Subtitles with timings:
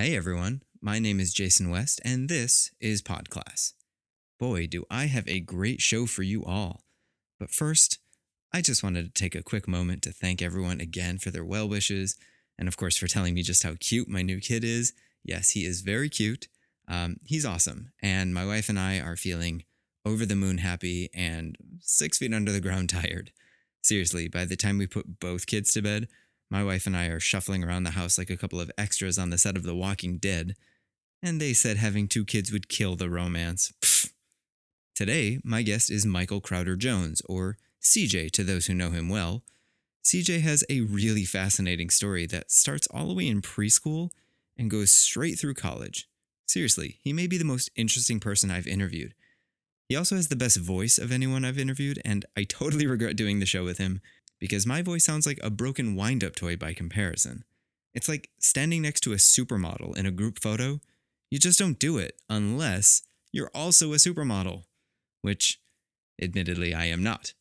[0.00, 3.72] Hey everyone, my name is Jason West, and this is Podclass.
[4.38, 6.84] Boy, do I have a great show for you all.
[7.40, 7.98] But first,
[8.52, 11.68] I just wanted to take a quick moment to thank everyone again for their well
[11.68, 12.16] wishes,
[12.56, 14.92] and of course for telling me just how cute my new kid is.
[15.24, 16.46] Yes, he is very cute.
[16.86, 19.64] Um, he's awesome, and my wife and I are feeling
[20.06, 23.32] over the moon happy and six feet under the ground tired.
[23.82, 26.06] Seriously, by the time we put both kids to bed,
[26.50, 29.30] my wife and I are shuffling around the house like a couple of extras on
[29.30, 30.54] the set of The Walking Dead,
[31.22, 33.72] and they said having two kids would kill the romance.
[34.94, 39.42] Today, my guest is Michael Crowder Jones, or CJ to those who know him well.
[40.04, 44.10] CJ has a really fascinating story that starts all the way in preschool
[44.56, 46.08] and goes straight through college.
[46.46, 49.14] Seriously, he may be the most interesting person I've interviewed.
[49.88, 53.38] He also has the best voice of anyone I've interviewed, and I totally regret doing
[53.38, 54.00] the show with him
[54.38, 57.44] because my voice sounds like a broken wind up toy by comparison.
[57.94, 60.80] It's like standing next to a supermodel in a group photo.
[61.30, 63.02] You just don't do it unless
[63.32, 64.64] you're also a supermodel,
[65.22, 65.60] which,
[66.20, 67.34] admittedly, I am not.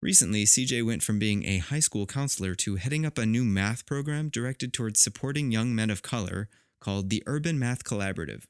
[0.00, 3.84] Recently, CJ went from being a high school counselor to heading up a new math
[3.84, 6.48] program directed towards supporting young men of color
[6.80, 8.44] called the Urban Math Collaborative.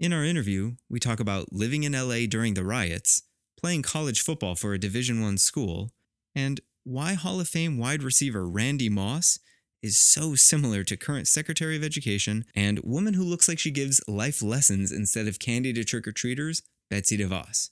[0.00, 3.22] In our interview, we talk about living in LA during the riots,
[3.60, 5.92] playing college football for a Division 1 school,
[6.34, 9.38] and why Hall of Fame wide receiver Randy Moss
[9.82, 14.00] is so similar to current Secretary of Education and woman who looks like she gives
[14.06, 17.70] life lessons instead of candy to trick or treaters, Betsy DeVos.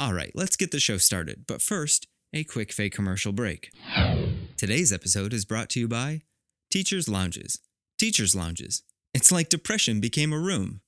[0.00, 3.70] All right, let's get the show started, but first, a quick fake commercial break.
[4.56, 6.22] Today's episode is brought to you by
[6.70, 7.60] Teachers Lounges.
[7.98, 8.82] Teachers Lounges.
[9.12, 10.80] It's like depression became a room.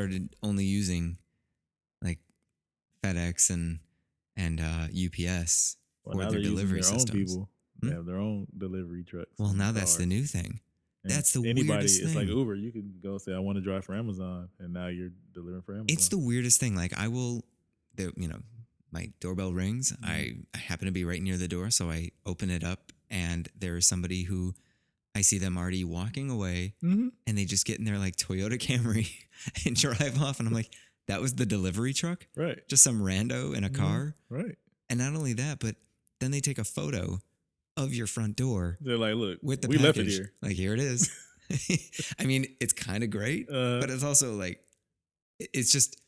[0.00, 1.18] Started only using
[2.02, 2.18] like
[3.04, 3.80] FedEx and
[4.36, 7.32] and uh, UPS Well, for their delivery their own systems.
[7.34, 7.48] people.
[7.80, 7.88] Hmm?
[7.88, 9.30] They have their own delivery trucks.
[9.38, 10.60] Well, now that's the new thing.
[11.02, 11.68] And that's the anybody.
[11.68, 12.06] weirdest thing.
[12.08, 12.28] It's like.
[12.28, 12.54] Uber.
[12.54, 15.72] You can go say, "I want to drive for Amazon," and now you're delivering for
[15.72, 15.86] Amazon.
[15.88, 16.74] It's the weirdest thing.
[16.76, 17.42] Like I will,
[17.94, 18.40] the you know,
[18.92, 19.92] my doorbell rings.
[19.92, 20.10] Mm-hmm.
[20.10, 23.48] I, I happen to be right near the door, so I open it up, and
[23.58, 24.54] there is somebody who
[25.14, 28.58] I see them already walking away, hmm and they just get in their like Toyota
[28.58, 29.10] Camry
[29.66, 30.70] and drive off, and I'm like,
[31.08, 33.74] that was the delivery truck, right, just some rando in a Mhm.
[33.74, 34.16] car.
[34.28, 34.56] right.
[34.88, 35.76] And not only that, but
[36.20, 37.20] then they take a photo
[37.76, 39.86] of your front door They're like, "Look, with the we package.
[39.96, 41.08] left it here." Like here it is.
[42.18, 44.60] I mean, it's kind of great, Uh, but it's also like
[45.38, 46.00] it's just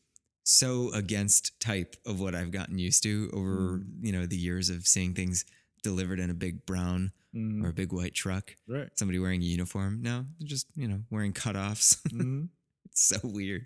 [0.45, 4.05] so against type of what I've gotten used to over Mm.
[4.05, 5.45] you know the years of seeing things
[5.83, 8.55] delivered in a big brown mhm, or a big white truck.
[8.67, 8.89] right.
[8.97, 10.01] Somebody wearing a uniform.
[10.01, 11.97] No, they're just you know wearing cutoffs.
[12.11, 12.45] hmm
[12.85, 13.65] it's so weird.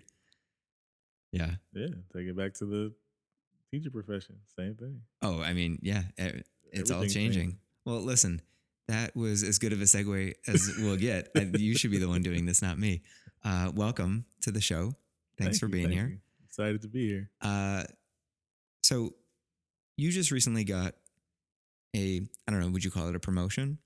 [1.32, 1.52] Yeah.
[1.74, 2.92] Yeah, take it back to the
[3.70, 4.36] teacher profession.
[4.58, 5.02] Same thing.
[5.22, 6.04] Oh, I mean, yeah.
[6.18, 6.42] e-
[6.72, 7.58] It's all changing.
[7.84, 8.40] Well, listen,
[8.88, 11.28] that was as good of a segue as we'll get.
[11.34, 13.02] And you should be the one doing this, not me.
[13.44, 14.94] Uh, welcome to the show.
[15.36, 16.08] Thanks Thank for you, being here.
[16.08, 16.18] you.
[16.46, 17.30] Excited to be here.
[17.42, 17.84] Uh,
[18.82, 19.14] so,
[19.98, 20.94] you just recently got
[21.94, 23.78] a, I don't know, would you call it a promotion?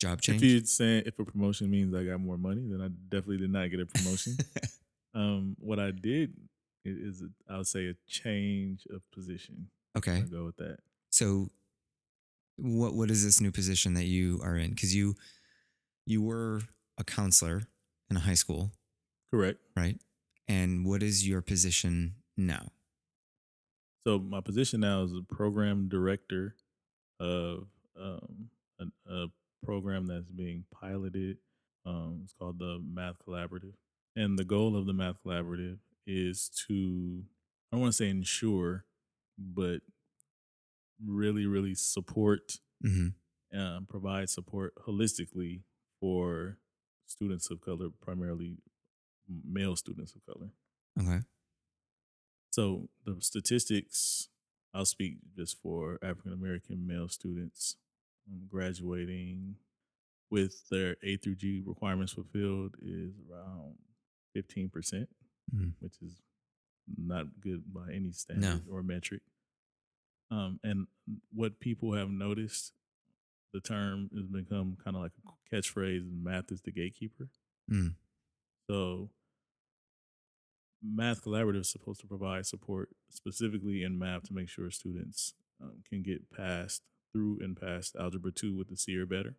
[0.00, 0.42] Job change?
[0.42, 3.50] If you'd saying if a promotion means I got more money, then I definitely did
[3.50, 4.36] not get a promotion.
[5.14, 6.32] um, what I did
[6.84, 9.68] is, a, I would say, a change of position.
[9.96, 10.16] okay.
[10.16, 10.78] I'll go with that.
[11.10, 11.50] So,
[12.56, 14.70] what what is this new position that you are in?
[14.70, 15.14] Because you
[16.06, 16.62] you were
[16.98, 17.62] a counselor
[18.10, 18.72] in a high school,
[19.32, 19.58] Correct.
[19.76, 19.98] right?
[20.48, 22.72] And what is your position now?
[24.06, 26.56] So my position now is a program director
[27.20, 27.68] of
[28.00, 28.48] um,
[28.80, 29.26] a, a
[29.64, 31.36] program that's being piloted.
[31.86, 33.74] Um, it's called the Math Collaborative,
[34.16, 37.24] and the goal of the Math Collaborative is to
[37.70, 38.84] I don't want to say ensure,
[39.38, 39.80] but
[41.04, 43.56] really, really support Mm-hmm.
[43.60, 45.60] um, provide support holistically
[46.00, 46.58] for
[47.06, 48.56] students of color, primarily
[49.48, 50.50] male students of color.
[51.00, 51.22] Okay.
[52.52, 54.28] So the statistics,
[54.74, 57.76] I'll speak just for African American male students
[58.30, 59.56] um, graduating
[60.30, 63.76] with their A through G requirements fulfilled is around
[64.34, 65.08] fifteen percent,
[65.54, 65.72] Mhm.
[65.80, 66.20] which is
[66.98, 69.22] not good by any standard or metric.
[70.30, 70.86] Um, and
[71.32, 72.72] what people have noticed
[73.52, 76.04] the term has become kind of like a catchphrase.
[76.22, 77.28] Math is the gatekeeper.
[77.70, 77.94] Mm.
[78.68, 79.10] So,
[80.82, 85.74] Math Collaborative is supposed to provide support specifically in math to make sure students um,
[85.88, 86.82] can get past
[87.12, 89.36] through and past Algebra 2 with the C or better.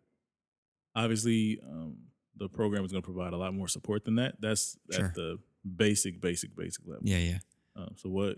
[0.96, 1.96] Obviously, um,
[2.36, 4.40] the program is going to provide a lot more support than that.
[4.40, 5.06] That's Sure.
[5.06, 5.38] at the
[5.76, 7.02] basic, basic, basic level.
[7.04, 7.38] Yeah, yeah.
[7.76, 8.36] Um, so what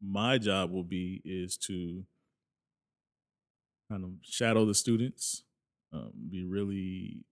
[0.00, 2.04] my job will be is to
[3.90, 5.42] kind of shadow the students,
[5.92, 7.24] um, be really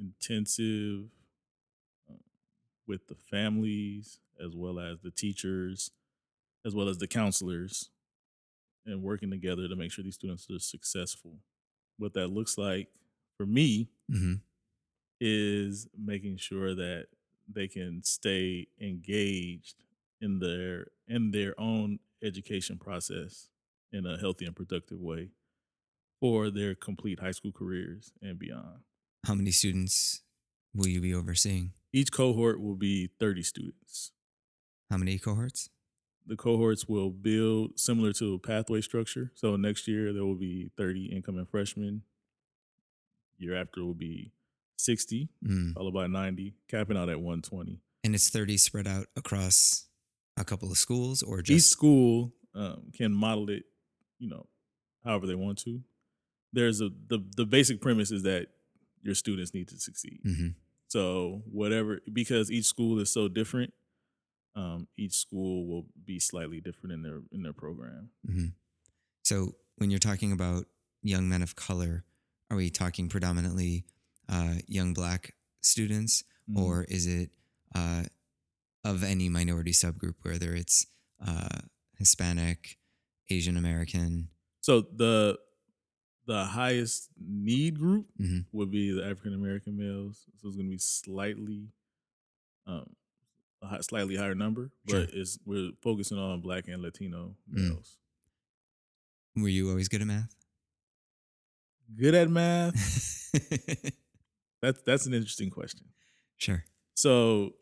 [0.00, 1.04] intensive
[2.86, 5.90] with the families as well as the teachers,
[6.64, 7.90] as well as the counselors,
[8.86, 11.38] and working together to make sure these students are successful.
[11.98, 12.88] What that looks like
[13.36, 14.40] for me hmm
[15.20, 17.06] is making sure that
[17.48, 19.84] they can stay engaged
[20.20, 23.48] in their in their own education process
[23.92, 25.30] in a healthy and productive way
[26.20, 28.82] for their complete high school careers and beyond.
[29.24, 30.22] How many students
[30.74, 31.72] will you be overseeing?
[31.96, 34.12] Each cohort will be 30 students.
[34.90, 35.70] How many cohorts?
[36.26, 39.32] The cohorts will build similar to a pathway structure.
[39.34, 42.02] So next year there will be 30 incoming freshmen.
[43.38, 44.32] Year after will be
[44.76, 45.72] 60, Mm.
[45.72, 47.80] followed by 90, capping out at 120.
[48.04, 49.88] And it's 30 spread out across
[50.36, 53.64] a couple of schools or just each school um, can model it,
[54.18, 54.46] you know,
[55.02, 55.82] however they want to.
[56.52, 58.48] There's a the the basic premise is that
[59.02, 60.20] your students need to succeed.
[60.26, 60.54] Mhm.
[60.96, 63.74] So whatever, because each school is so different,
[64.54, 68.08] um, each school will be slightly different in their in their program.
[68.26, 68.54] Mhm.
[69.22, 70.64] So when you're talking about
[71.02, 72.06] young men of color,
[72.48, 73.84] are we talking predominantly
[74.30, 76.56] uh, young black students, Mhm.
[76.62, 77.30] or is it
[77.74, 78.04] uh,
[78.82, 80.86] of any minority subgroup, whether it's
[81.20, 81.60] uh,
[81.98, 82.78] Hispanic,
[83.28, 84.30] Asian American?
[84.62, 85.38] so the
[86.26, 88.46] the highest need group Mhm.
[88.52, 90.24] would be the African American males.
[90.36, 91.68] So it's going to be slightly,
[92.66, 92.94] um,
[93.62, 95.20] a slightly higher number, but Sure.
[95.20, 97.54] it's we're focusing on Black and Latino Mm.
[97.70, 97.98] males.
[99.36, 100.34] Were you always good at math?
[101.94, 102.74] Good at math?
[104.62, 105.86] That's that's an interesting question.
[106.38, 106.64] sure.
[106.94, 107.54] So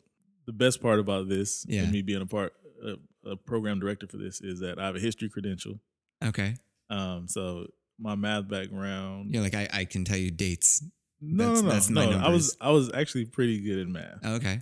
[0.46, 1.82] the best part about this, Yeah.
[1.82, 2.96] and me being a part, a,
[3.28, 5.80] a program director for this, is that I have a history credential.
[6.22, 6.56] Okay.
[6.90, 7.66] Um, so
[7.98, 9.32] my math background.
[9.32, 10.82] You're like I, I can tell you dates.
[11.20, 12.18] no, that's- no, no, that's my no.
[12.18, 12.56] I was.
[12.60, 14.24] I was actually pretty good at math.
[14.24, 14.60] Okay.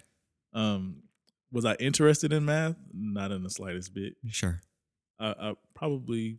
[0.55, 1.03] Um,
[1.51, 2.77] was I interested in math?
[2.93, 4.15] Not in the slightest bit.
[4.29, 4.61] Sure.
[5.19, 6.39] I, I probably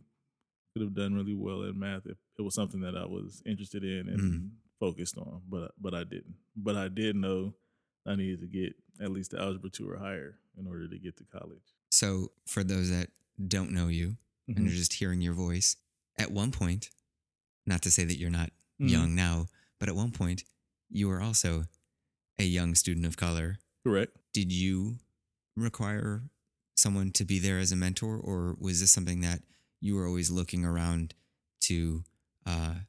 [0.72, 3.84] could have done really well in math if it was something that I was interested
[3.84, 4.50] in and Mm.
[4.80, 6.34] focused on, but but I didn't.
[6.56, 7.54] But I did know
[8.06, 11.16] I needed to get at least the algebra two or higher in order to get
[11.18, 11.74] to college.
[11.90, 13.08] So for those that
[13.48, 14.16] don't know you
[14.48, 14.66] and Mhm.
[14.66, 15.76] are just hearing your voice,
[16.16, 16.90] at one point,
[17.66, 18.50] not to say that you're not
[18.80, 18.90] Mhm.
[18.90, 19.46] young now,
[19.78, 20.44] but at one point,
[20.88, 21.66] you were also
[22.38, 23.58] a young student of color.
[23.84, 24.16] Correct.
[24.32, 24.98] Did you
[25.56, 26.28] require
[26.76, 29.42] someone to be there as a mentor, or was this something that
[29.80, 31.14] you were always looking around
[31.60, 32.04] to
[32.46, 32.80] uh,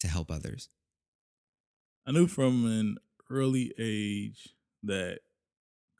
[0.00, 0.68] to help others?
[2.06, 2.98] I knew from an
[3.30, 4.48] early age
[4.82, 5.20] that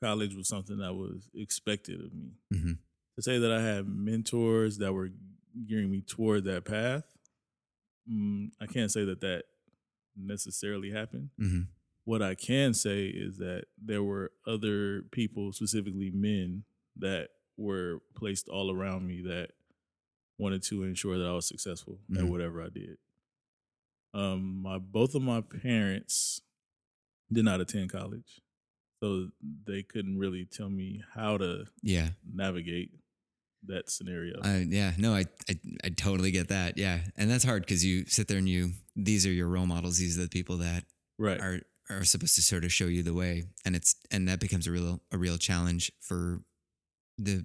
[0.00, 2.32] college was something that was expected of me.
[2.52, 2.72] hmm
[3.16, 5.10] To say that I had mentors that were
[5.66, 7.04] gearing me toward that path,
[8.10, 9.44] mm, I can't say that that
[10.16, 11.30] necessarily happened.
[11.38, 11.62] hmm
[12.04, 16.64] What I can say is that there were other people, specifically men,
[16.96, 19.50] that were placed all around me that
[20.38, 22.30] wanted to ensure that I was successful at Mhm.
[22.30, 22.98] whatever I did.
[24.14, 26.40] Um, my both of my parents
[27.30, 28.40] did not attend college,
[29.00, 29.30] so
[29.64, 32.10] they couldn't really tell me how to Yeah.
[32.24, 32.90] navigate
[33.66, 34.40] that scenario.
[34.40, 36.78] Uh, yeah, no, I, I I totally get that.
[36.78, 39.98] Yeah, and that's hard because you sit there and you these are your role models.
[39.98, 40.84] These are the people that
[41.18, 41.40] right.
[41.40, 41.60] are
[41.90, 44.70] are supposed to sort of show you the way, and it's and that becomes a
[44.70, 46.40] real a real challenge for
[47.16, 47.44] the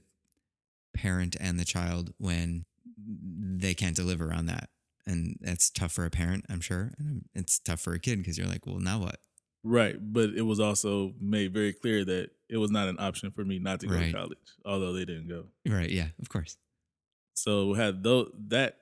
[0.95, 2.65] parent and the child when
[2.97, 4.69] they can't deliver on that,
[5.05, 8.37] and that's tough for a parent, I'm sure, and it's tough for a kid because
[8.37, 9.17] you're like, well, now what?
[9.63, 13.45] Right, but it was also made very clear that it was not an option for
[13.45, 14.11] me not to go Right.
[14.11, 15.47] to college, although they didn't go.
[15.67, 15.89] Right?
[15.89, 16.57] Yeah, of course.
[17.33, 18.79] So had though that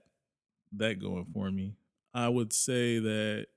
[0.74, 1.76] that going for me.
[2.14, 3.48] I would say that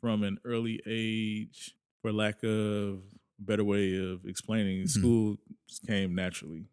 [0.00, 2.50] from an early age, for lack of
[2.98, 2.98] a
[3.38, 4.88] better way of explaining, Mhm.
[4.88, 5.38] school
[5.86, 6.66] came naturally.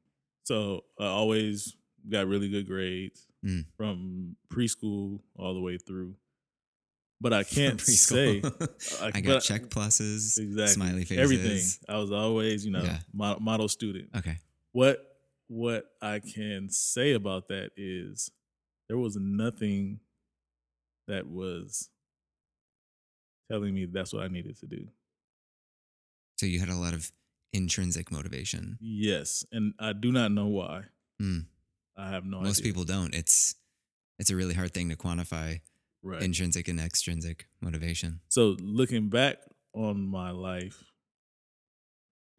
[0.44, 1.76] So I always
[2.08, 3.66] got really good grades Mm.
[3.78, 6.16] from preschool all the way through.
[7.22, 8.42] But I can't say.
[9.02, 11.62] I- I got check pluses, exactly smiley faces, everything.
[11.96, 13.00] I was always, you know, Yeah.
[13.14, 14.10] mo- model student.
[14.16, 14.38] Okay.
[14.72, 15.06] What
[15.48, 18.30] what I can say about that is
[18.88, 20.00] there was nothing
[21.08, 21.90] that was
[23.52, 24.88] telling me that's what I needed to do.
[26.40, 27.12] So you had a lot of
[27.52, 28.78] intrinsic motivation.
[28.80, 30.84] Yes, and I do not know why.
[31.22, 31.46] Mm.
[31.98, 32.70] I have no Most idea.
[32.72, 33.14] people don't.
[33.14, 33.56] It's
[34.20, 35.62] it's a really hard thing to quantify
[36.04, 36.22] right.
[36.22, 38.20] intrinsic and extrinsic motivation.
[38.30, 39.38] so looking back
[39.74, 40.84] on my life,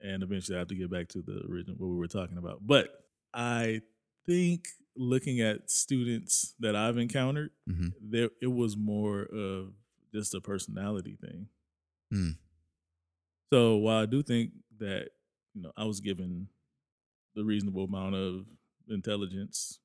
[0.00, 2.67] and eventually I have to get back to the original what we were talking about.
[2.67, 2.88] But
[3.35, 3.83] I
[4.26, 9.73] think looking at students that I've encountered, hmm there it was more of
[10.12, 11.47] just a personality thing.
[12.12, 12.37] Mm.
[13.52, 15.11] So while I do think that
[15.55, 16.49] you know I was given
[17.35, 18.47] the reasonable amount of
[18.88, 19.79] intelligence,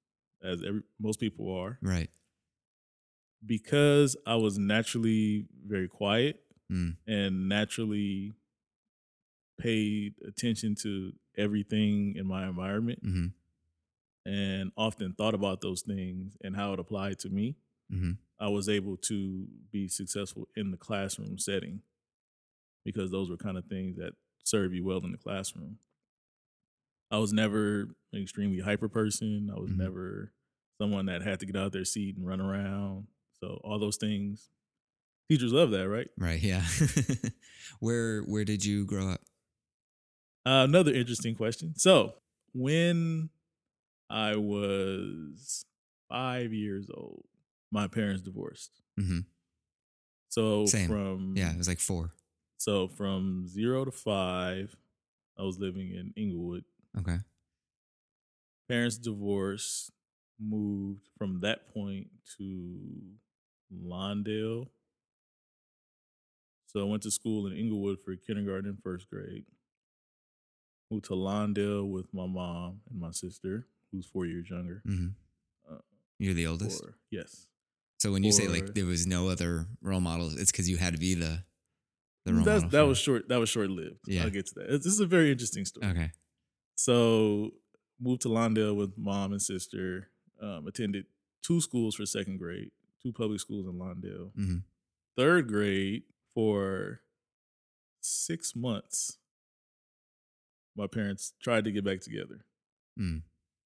[0.43, 2.09] as every most people are, Right.
[3.43, 6.97] Because I was naturally very quiet Mm.
[7.07, 8.33] and naturally
[9.59, 13.27] paid attention to everything in my environment hmm
[14.25, 17.55] and often thought about those things and how it applied to me,
[17.91, 21.83] hmm I was able to be successful in the classroom setting
[22.83, 24.13] because those were kind of things that
[24.43, 25.77] serve you well in the classroom.
[27.11, 29.49] I was never an extremely hyper person.
[29.55, 29.77] I was Mhm.
[29.77, 30.33] never
[30.79, 33.07] someone that had to get out of their seat and run around.
[33.45, 34.49] So all those things,
[35.29, 36.07] teachers love that, right?
[36.17, 36.41] Right.
[36.41, 36.63] Yeah.
[37.79, 39.21] where where did you grow up?
[40.47, 41.73] Uh, another interesting question.
[41.77, 42.15] So
[42.53, 43.29] when
[44.09, 45.65] I was
[46.09, 47.25] five years old,
[47.71, 48.81] my parents divorced.
[48.99, 49.19] Mm-hmm.
[50.29, 50.87] So Same.
[50.87, 52.11] from Yeah, it was like four.
[52.57, 54.75] So from zero to five,
[55.37, 56.63] I was living in Inglewood.
[56.97, 57.17] Okay.
[58.67, 59.91] Parents divorced,
[60.39, 62.79] moved from that point to
[63.73, 64.67] Lawndale.
[66.67, 69.45] So I went to school in Inglewood for kindergarten and first grade.
[70.91, 74.81] Moved to Lawndale with my mom and my sister, who's four years younger.
[74.85, 75.07] hmm
[75.69, 75.77] Uh,
[76.19, 76.83] You're the oldest.
[76.83, 77.47] For, yes.
[77.99, 80.93] So when you say like there was no other role models, it's because you had
[80.93, 81.43] to be the
[82.25, 82.79] the role That's, model.
[82.79, 83.29] that was short.
[83.29, 83.99] That was short lived.
[84.07, 84.23] Yeah.
[84.23, 84.67] I'll get to that.
[84.69, 85.87] This is a very interesting story.
[85.87, 86.11] okay.
[86.75, 87.51] So
[87.99, 90.09] moved to Lawndale with mom and sister.
[90.41, 91.05] Um, attended
[91.41, 92.71] two schools for second grade,
[93.05, 94.31] two public schools in Lawndale.
[94.35, 94.57] hmm
[95.17, 96.99] Third grade for
[98.01, 99.17] six months.
[100.75, 102.43] My parents tried to get back together.
[102.99, 103.21] Mm.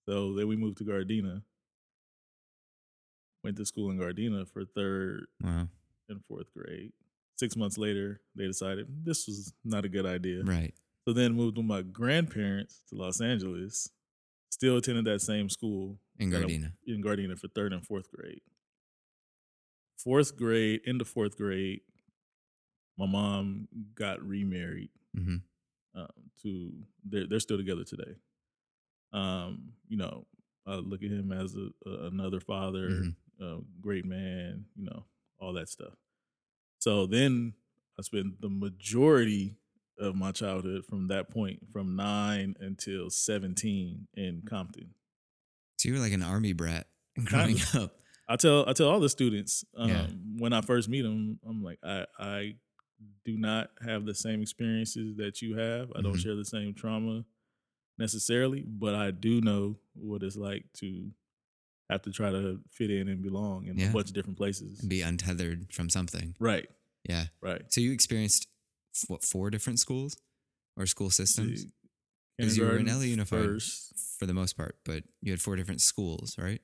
[0.08, 1.42] So then we moved to Gardena.
[3.44, 5.70] Went to school in Gardena for third Wow.
[6.10, 6.92] and fourth grade.
[7.38, 10.44] Six months later, they decided this was not a good idea.
[10.44, 10.74] Right.
[11.08, 13.90] So then moved with my grandparents to Los Angeles.
[14.52, 16.74] Still attended that same school In Gardena.
[16.86, 18.42] in Gardena for third and fourth grade.
[20.04, 21.82] Fourth grade, into fourth grade,
[22.98, 25.38] my mom got remarried hmm
[25.96, 26.08] um,
[26.44, 26.72] to
[27.04, 28.16] they're they're still together today.
[29.12, 30.26] Um, you know,
[30.68, 33.16] I look at him as a, a, another father, Mhm.
[33.42, 35.06] a great man, you know,
[35.40, 35.94] all that stuff.
[36.78, 37.54] So then
[37.98, 39.56] I spent the majority
[39.98, 44.94] of my childhood from that point, from nine until seventeen in Compton.
[45.78, 46.88] So you were like an army brat
[47.26, 47.96] growing up.
[48.32, 50.08] I tell I tell all the students um, Yeah.
[50.38, 52.56] when I first meet them, I'm like, I I
[53.26, 55.92] do not have the same experiences that you have.
[55.96, 56.20] I don't Mhm.
[56.24, 57.26] share the same trauma
[57.98, 61.12] necessarily, but I do know what it's like to
[61.90, 63.90] have to try to fit in and belong in Yeah.
[63.90, 64.80] a bunch of different places.
[64.80, 66.36] and be untethered from something.
[66.40, 66.70] Right,
[67.08, 67.28] Yeah.
[67.42, 67.62] right.
[67.74, 68.48] So you experienced
[69.08, 70.16] what four different schools
[70.78, 71.66] or school systems?
[72.38, 73.94] Because you were in LA Unified first.
[74.20, 76.62] for the most part, but you had four different schools, right?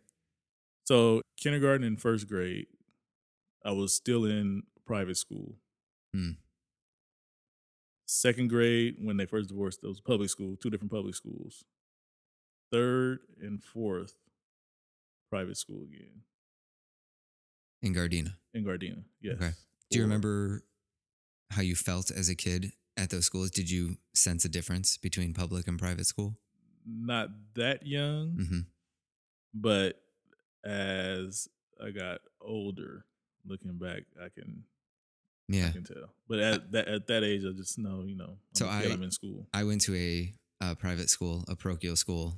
[0.85, 2.67] So kindergarten and first grade,
[3.63, 5.55] I was still in private school.
[6.13, 6.31] Hmm.
[8.05, 11.63] Second grade, when they first divorced, those public school, two different public schools.
[12.71, 14.13] Third and fourth,
[15.29, 16.21] private school again
[17.81, 18.35] In Gardena.
[18.53, 19.03] in Gardena.
[19.21, 19.35] Yes.
[19.37, 19.51] Okay.
[19.89, 20.63] Do you remember
[21.51, 23.49] how you felt as a kid at those schools?
[23.51, 26.37] Did you sense a difference between public and private school?
[26.85, 28.59] Not that young, hmm
[29.57, 30.01] but
[30.65, 31.47] as
[31.83, 33.05] I got older,
[33.45, 34.63] looking back, I can
[35.47, 36.09] yeah, I can tell.
[36.27, 39.03] But at that at that age, I just know, you know, I'm So I- I'm
[39.03, 39.47] in school.
[39.53, 42.35] I went to a, a private school, a parochial school,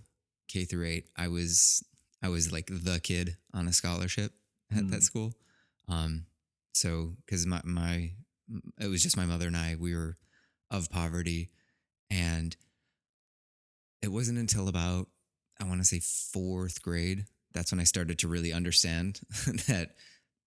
[0.50, 1.10] K through eight.
[1.16, 1.84] I was
[2.22, 4.34] I was like the kid on a scholarship
[4.76, 5.04] at that Mm.
[5.04, 5.34] school.
[5.88, 6.26] Um,
[6.74, 8.12] so because my my
[8.82, 9.76] it was just my mother and I.
[9.80, 10.18] We were
[10.70, 11.50] of poverty,
[12.10, 12.56] and
[14.02, 15.08] it wasn't until about
[15.60, 19.22] I want to say fourth grade that's when I started to really understand
[19.68, 19.96] that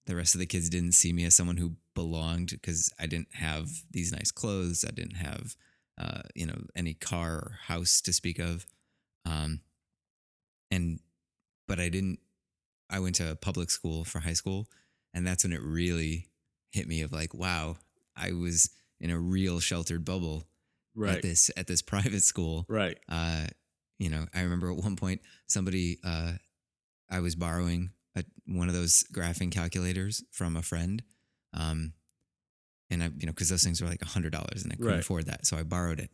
[0.06, 3.34] the rest of the kids didn't see me as someone who belonged because I didn't
[3.34, 4.84] have these nice clothes.
[4.86, 5.54] I didn't have
[6.00, 8.66] uh, you know, any car or house to speak of.
[9.26, 9.60] Um,
[10.70, 11.00] and,
[11.68, 12.20] but I didn't,
[12.88, 14.66] I went to public school for high school
[15.12, 16.28] and that's when it really
[16.72, 17.76] hit me of like, wow,
[18.16, 20.44] I was in a real sheltered bubble
[20.94, 22.64] right, at this at this private school.
[22.68, 23.46] right, Uh,
[23.98, 26.32] you know, I remember at one point somebody uh,
[27.10, 31.02] I was borrowing a, one of those graphing calculators from a friend,
[31.52, 31.92] um,
[32.90, 34.90] and I you know because those things were like a hundred dollars and I couldn't
[34.92, 35.00] Right.
[35.00, 36.10] afford that, so I borrowed it,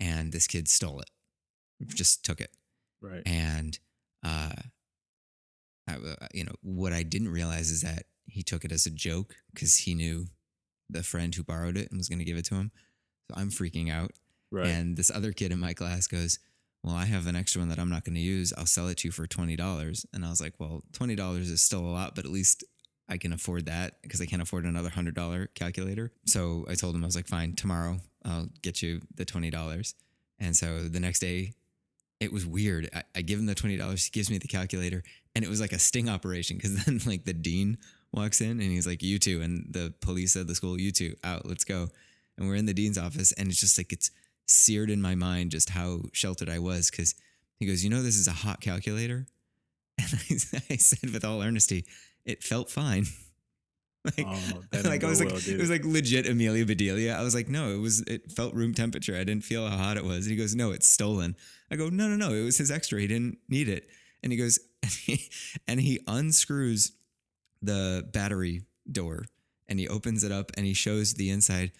[0.00, 1.10] and this kid stole it,
[1.88, 2.50] just took it,
[3.00, 3.78] right, and
[4.24, 4.52] uh,
[5.88, 8.90] I, uh, you know what I didn't realize is that he took it as a
[8.90, 10.26] joke because he knew
[10.88, 12.70] the friend who borrowed it and was going to give it to him.
[13.30, 14.12] So I'm freaking out.
[14.50, 16.38] right, And this other kid in my class goes,
[16.84, 18.52] Well, I have an extra one that I'm not going to use.
[18.58, 20.06] I'll sell it to you for $20.
[20.12, 22.62] And I was like, Well, $20 is still a lot, but at least
[23.08, 26.12] I can afford that because I can't afford another $100 calculator.
[26.26, 29.94] So I told him, I was like, Fine, tomorrow I'll get you the $20.
[30.38, 31.54] And so the next day,
[32.20, 32.90] it was weird.
[32.94, 34.04] I, I give him the $20.
[34.04, 35.02] He gives me the calculator.
[35.34, 37.78] And it was like a sting operation because then, like, the dean
[38.12, 39.40] walks in and he's like, You two.
[39.40, 41.88] And the police at the school, You two, out, let's go.
[42.36, 43.32] And we're in the dean's office.
[43.32, 44.10] And it's just like, it's,
[44.46, 47.14] seared in my mind just how sheltered I was because
[47.58, 49.26] he goes, You know, this is a hot calculator.
[49.96, 51.84] And I, I said with all earnesty,
[52.24, 53.06] It felt fine.
[54.04, 57.16] like, Oh, like I was like, it was like legit Amelia Bedelia.
[57.16, 59.14] I was like, no, it was, it felt room temperature.
[59.14, 60.26] I didn't feel how hot it was.
[60.26, 61.36] And he goes, no, it's stolen.
[61.70, 63.00] I go, no, no, no, it was his extra.
[63.00, 63.88] He didn't need it.
[64.22, 65.30] And he goes, and he,
[65.66, 66.92] and he unscrews
[67.62, 69.24] the battery door
[69.68, 71.72] and he opens it up and he shows the inside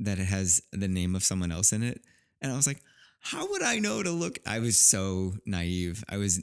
[0.00, 2.02] that it has the name of someone else in it.
[2.40, 2.82] And I was like,
[3.20, 4.38] how would I know to look?
[4.46, 6.02] I was so naive.
[6.08, 6.42] I was,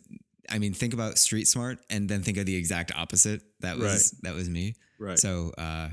[0.49, 3.41] I mean, think about street smart and then think of the exact opposite.
[3.61, 4.75] That was, that was me.
[4.99, 5.89] right, So, uh,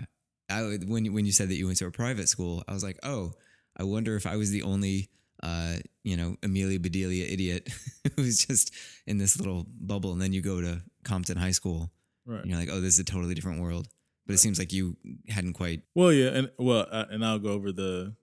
[0.50, 2.84] I would, when, when you said that you went to a private school, I was
[2.84, 3.32] like, oh,
[3.76, 5.08] I wonder if I was the only,
[5.42, 7.70] uh, you know, Amelia Bedelia idiot
[8.16, 8.72] who was just
[9.06, 10.12] in this little bubble.
[10.12, 11.90] And then you go to Compton High School
[12.26, 12.42] right.
[12.42, 13.88] and you're like, oh, this is a totally different world.
[14.26, 14.96] But it seems like you
[15.28, 18.16] hadn't quite, Well, yeah, and well, uh, and I'll go over the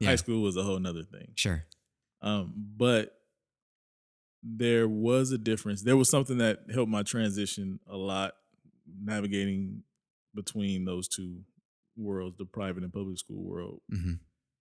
[0.00, 0.08] Yeah.
[0.10, 1.32] high school was a whole nother thing.
[1.36, 1.64] sure.
[2.22, 3.20] Um, but
[4.42, 5.82] there was a difference.
[5.82, 8.34] There was something that helped my transition a lot,
[9.00, 9.82] navigating
[10.34, 11.44] between those two
[11.96, 13.80] worlds, the private and public school world.
[13.88, 14.14] hmm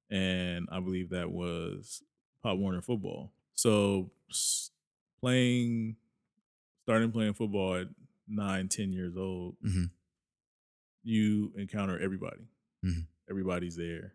[0.10, 2.04] And I believe that was
[2.44, 3.34] Pop Warner football.
[3.56, 4.12] So
[5.20, 5.96] playing,
[6.84, 7.88] starting playing football at
[8.28, 9.86] nine, ten years old, hmm
[11.04, 12.48] you encounter everybody.
[12.84, 13.06] Mhm.
[13.30, 14.14] Everybody's there.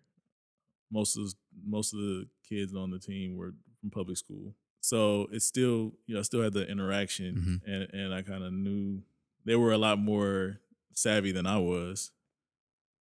[0.90, 5.44] Most of most of the kids on the team were from public school, so it's
[5.44, 7.72] still you know I still had the interaction, Mhm.
[7.72, 9.03] and and I kind of knew
[9.44, 10.61] they were a lot more
[10.92, 12.11] savvy than I was.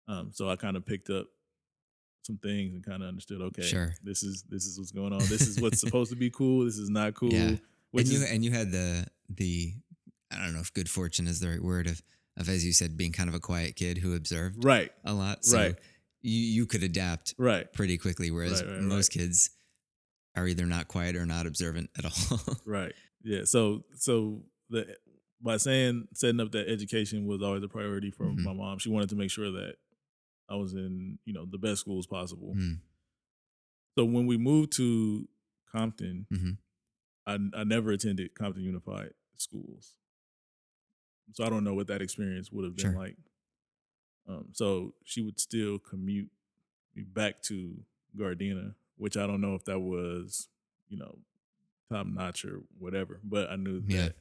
[0.09, 1.29] Um, so I kind of picked up
[2.25, 3.41] some things and kind of understood.
[3.41, 3.95] Okay, Sure.
[4.03, 5.21] this is this is what's going on.
[5.21, 6.65] This is what's supposed to be cool.
[6.65, 7.33] This is not cool.
[7.33, 7.57] Yeah.
[7.95, 9.75] And you is, and you had the the
[10.31, 12.01] I don't know if good fortune is the right word of
[12.37, 15.45] of as you said being kind of a quiet kid who observed right, a lot.
[15.45, 15.75] So Right.
[16.25, 19.51] You you could adapt right, pretty quickly, whereas Right, right, most kids
[20.37, 22.41] are either not quiet or not observant at all.
[22.65, 22.95] Right.
[23.25, 23.45] Yeah.
[23.45, 24.97] So so the
[25.41, 28.45] by saying setting up that education was always a priority for Mhm.
[28.45, 28.79] my mom.
[28.79, 29.75] She wanted to make sure that
[30.49, 32.55] I was in you know the best schools possible.
[32.57, 32.79] Mm.
[33.99, 35.29] So when we moved to
[35.71, 36.59] Compton, Mhm.
[37.27, 39.95] I I never attended Compton Unified schools,
[41.33, 42.99] so I don't know what that experience would have been Sure.
[42.99, 43.17] like.
[44.29, 46.31] Um, so she would still commute
[46.95, 47.85] me back to
[48.17, 50.49] Gardena, which I don't know if that was
[50.89, 51.19] you know
[51.91, 54.09] top notch or whatever, but I knew Yeah.
[54.09, 54.17] that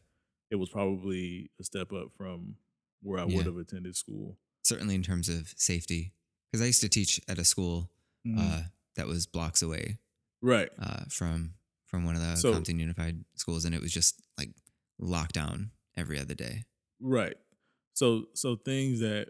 [0.50, 2.58] it was probably a step up from
[3.02, 3.38] where I Yeah.
[3.38, 4.38] would have attended school.
[4.64, 6.14] Certainly in terms of safety,
[6.48, 7.92] because I used to teach at a school
[8.26, 8.38] Mhm.
[8.38, 8.64] uh,
[8.96, 10.00] that was blocks away
[10.42, 10.70] right.
[10.78, 14.54] uh, from from one of the So- Compton Unified schools, and it was just like
[15.00, 16.64] lockdown every other day.
[17.02, 17.36] Right.
[17.94, 19.30] So so things that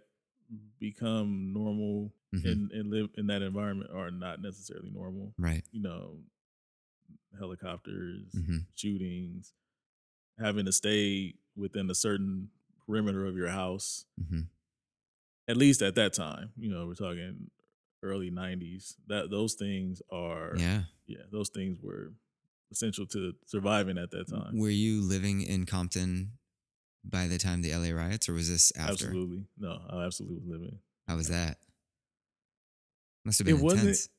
[0.80, 2.46] become normal Mhm.
[2.46, 5.34] and, and live in that environment are not necessarily normal.
[5.38, 5.64] Right.
[5.72, 6.20] You know,
[7.38, 9.54] helicopters, hmm shootings,
[10.40, 12.50] having to stay within a certain
[12.86, 14.06] perimeter of your house.
[14.30, 14.42] hmm
[15.48, 17.50] At least at that time, you know, we're talking
[18.04, 18.96] early '90s.
[19.08, 20.84] That those things are, Yeah.
[21.08, 22.14] yeah, those things were
[22.72, 24.58] essential to surviving at that time.
[24.58, 26.38] Were you living in Compton
[27.04, 28.92] by the time the LA riots, or was this after?
[29.08, 30.80] Absolutely, no, I absolutely was living.
[31.08, 31.58] How was that?
[33.26, 34.10] Must have It been wasn't- intense.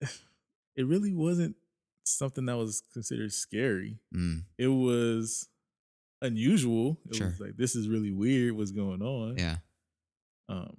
[0.76, 1.56] it really wasn't
[2.04, 3.98] something that was considered scary.
[4.14, 5.48] Mm, It was
[6.22, 6.98] unusual.
[7.10, 7.28] It Sure.
[7.28, 8.52] was like this is really weird.
[8.54, 9.36] What's going on?
[9.38, 9.58] yeah.
[10.48, 10.76] Um,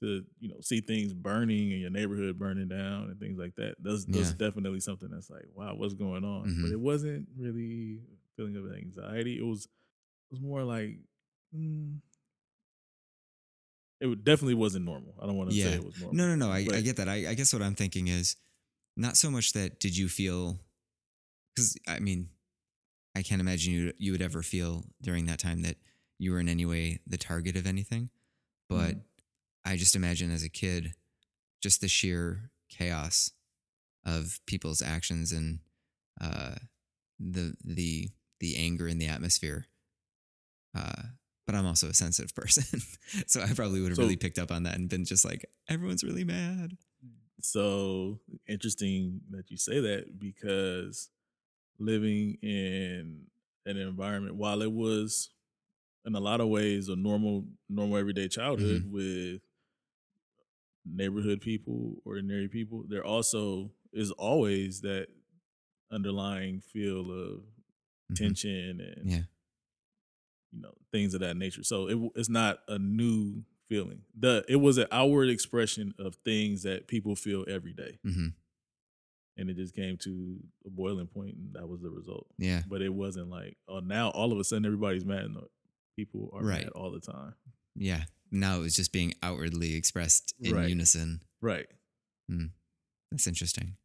[0.00, 3.74] to you know see things burning in your neighborhood burning down and things like that.
[3.80, 4.36] That's, those Yeah.
[4.48, 6.48] definitely something that's like wow, what's going on?
[6.48, 6.62] Mhm.
[6.62, 8.00] But it wasn't really
[8.36, 9.36] feeling of anxiety.
[9.38, 9.70] It was it
[10.30, 10.98] was more like.
[11.54, 11.98] Mm,
[14.00, 15.14] it definitely wasn't normal.
[15.20, 15.64] I don't want to Yeah.
[15.70, 16.16] say it was normal.
[16.16, 16.52] No, no, no.
[16.52, 17.08] I, I get that.
[17.08, 18.36] I, I guess what I'm thinking is
[18.96, 20.58] not so much that did you feel,
[21.54, 22.30] because I mean,
[23.14, 25.76] I can't imagine you you would ever feel during that time that
[26.18, 28.10] you were in any way the target of anything.
[28.68, 29.02] But Mhm.
[29.64, 30.94] I just imagine as a kid,
[31.60, 33.32] just the sheer chaos
[34.04, 35.58] of people's actions and
[36.20, 36.54] uh,
[37.18, 39.66] the the the anger in the atmosphere.
[40.74, 41.02] Uh,
[41.46, 42.80] but I'm also a sensitive person,
[43.26, 45.44] so I probably would have So- really picked up on that and been just like,
[45.68, 46.76] everyone's really mad.
[47.42, 51.08] So interesting that you say that because
[51.78, 53.22] living in
[53.64, 55.30] an environment, while it was
[56.04, 58.92] in a lot of ways a normal, normal everyday childhood Mm-hmm.
[58.92, 59.40] with
[60.84, 65.08] neighborhood people, ordinary people, there also is always that
[65.92, 67.42] underlying feel of
[68.10, 68.16] Mhm.
[68.16, 69.22] tension and Yeah.
[70.52, 71.62] You know things of that nature.
[71.62, 74.02] So it, it's not a new feeling.
[74.18, 78.28] The it was an outward expression of things that people feel every day, hmm
[79.36, 80.36] and it just came to
[80.66, 82.26] a boiling point, and that was the result.
[82.36, 82.62] Yeah.
[82.68, 85.30] But it wasn't like oh now all of a sudden everybody's mad.
[85.30, 85.46] No,
[85.96, 86.64] people are Right.
[86.64, 87.34] mad all the time.
[87.74, 88.02] Yeah.
[88.30, 90.68] Now it was just being outwardly expressed in Right.
[90.68, 91.22] unison.
[91.40, 91.66] Right.
[93.10, 93.76] That's interesting.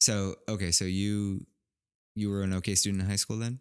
[0.00, 1.46] So, okay, so you
[2.16, 3.60] you were an okay student in high school then?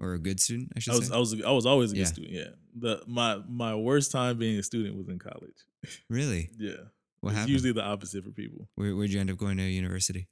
[0.00, 1.14] Or a good student, I should I was say?
[1.14, 2.06] I was I was always a good Yeah.
[2.06, 2.32] student.
[2.32, 2.48] Yeah.
[2.78, 5.58] The my my worst time being a student was in college.
[6.08, 6.50] really?
[6.58, 6.72] Yeah.
[7.20, 7.52] What it's happened?
[7.52, 8.66] usually the opposite for people.
[8.76, 10.28] Where, where'd you end up going to university?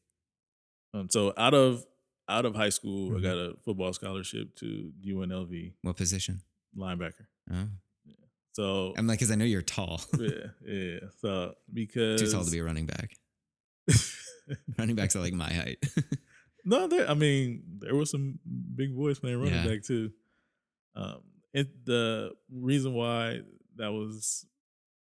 [0.95, 1.85] Um, so out of
[2.31, 3.23] out of high school, I Mhm.
[3.23, 6.41] got a football scholarship to UNLV What position?
[6.77, 7.27] linebacker.
[7.53, 7.69] Oh.
[8.55, 10.01] So I'm like, because I know you're tall.
[10.19, 10.29] yeah,
[10.67, 10.99] yeah.
[11.21, 13.17] So because Too tall to be a running back.
[14.79, 15.79] running backs are like my height.
[16.69, 17.09] No, there.
[17.11, 18.39] I mean, there were some
[18.77, 19.67] big boys playing running Yeah.
[19.67, 20.13] back too.
[20.95, 21.21] Um,
[21.55, 23.41] it, the reason why
[23.77, 24.45] that was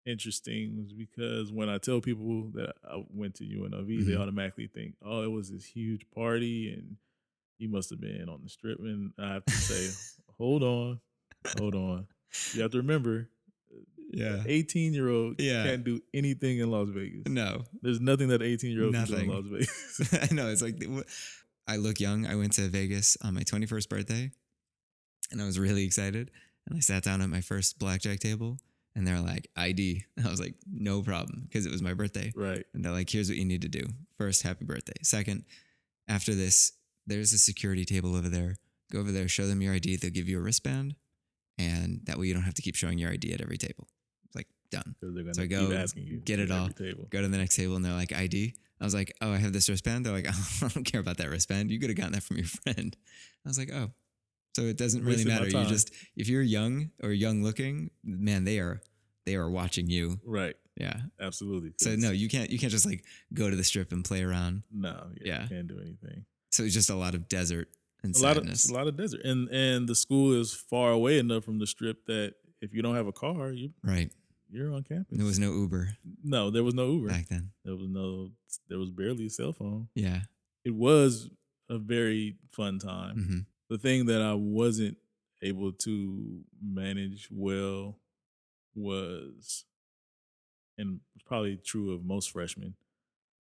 [0.06, 4.20] interesting was because when I tell people that I went to UNLV, they Mhm.
[4.20, 6.98] automatically think, "Oh, it was this huge party, and
[7.60, 11.00] you must have been on the strip." And I have to say, "Hold on,
[11.60, 12.08] hold on.
[12.54, 13.30] You have to remember,
[14.12, 14.44] yeah.
[14.48, 15.64] eighteen year old Yeah.
[15.66, 17.24] can't do anything in Las Vegas.
[17.28, 17.64] No.
[17.84, 20.50] There's nothing that eighteen year old can do in Las Vegas." I know.
[20.50, 20.82] It's like,
[21.68, 22.26] I look young.
[22.26, 24.32] I went to Vegas on my 21st birthday
[25.32, 26.32] and I was really excited.
[26.68, 28.58] And I sat down at my first blackjack table
[28.96, 30.04] and they're like, ID.
[30.26, 32.32] I was like, no problem because it was my birthday.
[32.36, 32.66] right.
[32.74, 33.84] And they're like, here's what you need to do.
[34.18, 34.94] First, happy birthday.
[35.04, 35.46] Second,
[36.08, 36.74] after this,
[37.08, 38.56] there's a security table over there.
[38.92, 39.96] Go over there, show them your ID.
[39.98, 40.96] They'll give you a wristband.
[41.58, 43.88] And that way you don't have to keep showing your ID at every table.
[44.26, 44.96] It's like, done.
[45.02, 46.18] Gonna So I go, asking you.
[46.18, 47.08] get it all, Table.
[47.10, 48.56] Go to the next table and they're like, ID.
[48.82, 50.06] I was like, oh, I have this wristband.
[50.06, 51.70] They're like, oh, I don't care about that wristband.
[51.72, 52.96] You could have gotten that from your friend.
[53.46, 53.92] I was like, oh.
[54.56, 55.48] So it doesn't really matter.
[55.48, 58.82] You just, if you're young or young looking, man, they are,
[59.26, 60.20] they are watching you.
[60.26, 60.56] Right.
[60.76, 60.98] Yeah.
[61.22, 61.72] Absolutely.
[61.80, 64.64] So no, you can't, you can't just like go to the strip and play around.
[64.74, 65.08] No.
[65.22, 65.26] Yeah.
[65.26, 65.44] Yeah.
[65.44, 66.26] You can't do anything.
[66.50, 67.70] So it's just a lot of desert
[68.04, 68.70] and A lot of sadness.
[68.70, 72.06] a lot of desert, and and the school is far away enough from the strip
[72.08, 74.12] that if you don't have a car, you right.
[74.52, 75.18] You're on campus.
[75.18, 77.08] There was no Uber no, there was no Uber.
[77.10, 77.52] back then.
[77.66, 78.32] There was no.
[78.68, 79.88] There was barely a cell phone.
[79.96, 80.22] Yeah.
[80.64, 81.30] It was
[81.70, 83.16] a very fun time.
[83.16, 83.40] hmm
[83.74, 84.98] The thing that I wasn't
[85.42, 87.98] able to manage well
[88.76, 89.66] was,
[90.78, 92.76] and probably true of most freshmen,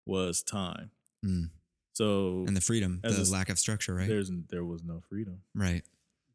[0.07, 0.91] was time.
[1.25, 1.51] Mm.
[1.93, 4.09] So And the freedom, As a the lack of structure, right?
[4.09, 5.41] there's there was no freedom.
[5.55, 5.83] Right.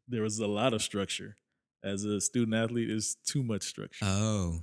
[0.06, 1.36] There was a lot of structure.
[1.84, 4.04] As a student athlete, is too much structure.
[4.06, 4.62] Oh,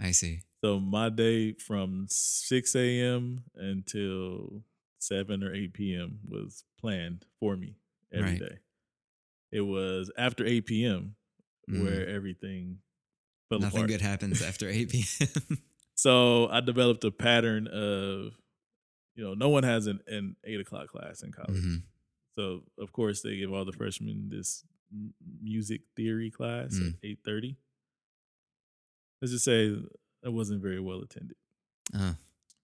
[0.00, 0.40] I see.
[0.64, 3.44] so my day from six a.m.
[3.54, 4.64] until
[4.98, 6.20] seven or eight p.m.
[6.28, 7.76] was planned for me
[8.12, 8.44] every day.
[8.50, 8.58] Right.
[9.52, 11.14] It was after eight p.m.
[11.70, 11.84] Mm.
[11.84, 12.78] where everything
[13.48, 13.90] fell Nothing apart.
[13.90, 15.28] good happens after 8 p.m.
[15.94, 18.32] So I developed a pattern of,
[19.14, 21.62] you know, no one has an, an eight o'clock class in college.
[21.62, 21.82] Mhm.
[22.34, 24.64] So of course they give all the freshmen this
[25.42, 26.88] music theory class Mm.
[26.88, 27.56] at eight thirty.
[29.20, 29.66] Let's just say
[30.22, 31.36] it wasn't very well attended.
[31.94, 32.16] Oh,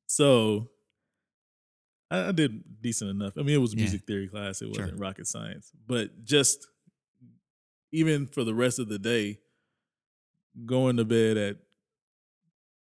[0.07, 0.71] So
[2.11, 3.35] I, I did decent enough.
[3.37, 3.83] I mean, it was a Yeah.
[3.83, 4.63] music theory class.
[4.63, 6.67] It wasn't rocket science, but just
[7.93, 9.41] even for the rest of the day,
[10.67, 11.57] going to bed at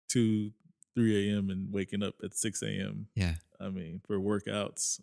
[0.09, 0.52] two,
[0.94, 1.50] three a.m.
[1.50, 3.09] and waking up at six a.m.
[3.14, 3.35] yeah.
[3.61, 5.00] I mean, for workouts,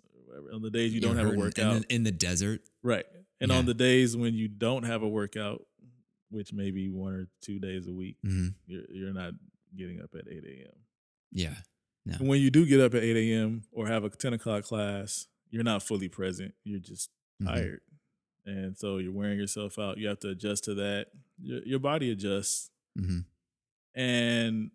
[0.53, 2.61] on the days you You're don't have a workout, And then in the desert.
[2.83, 3.05] right?
[3.39, 3.57] And Yeah.
[3.57, 5.65] on the days when you don't have a workout,
[6.29, 9.33] which may be one or two days a week, hmm you're you're not
[9.75, 10.75] getting up at eight a.m.
[11.31, 11.55] Yeah.
[12.05, 13.63] And when you do get up at 8 a.m.
[13.71, 16.55] or have a 10 o'clock class, you're not fully present.
[16.63, 17.45] You're just Mhm.
[17.45, 17.81] tired.
[18.43, 19.99] And so you're wearing yourself out.
[19.99, 21.07] You have to adjust to that.
[21.39, 22.71] Your, your body adjusts.
[22.97, 23.19] hmm
[23.93, 24.71] And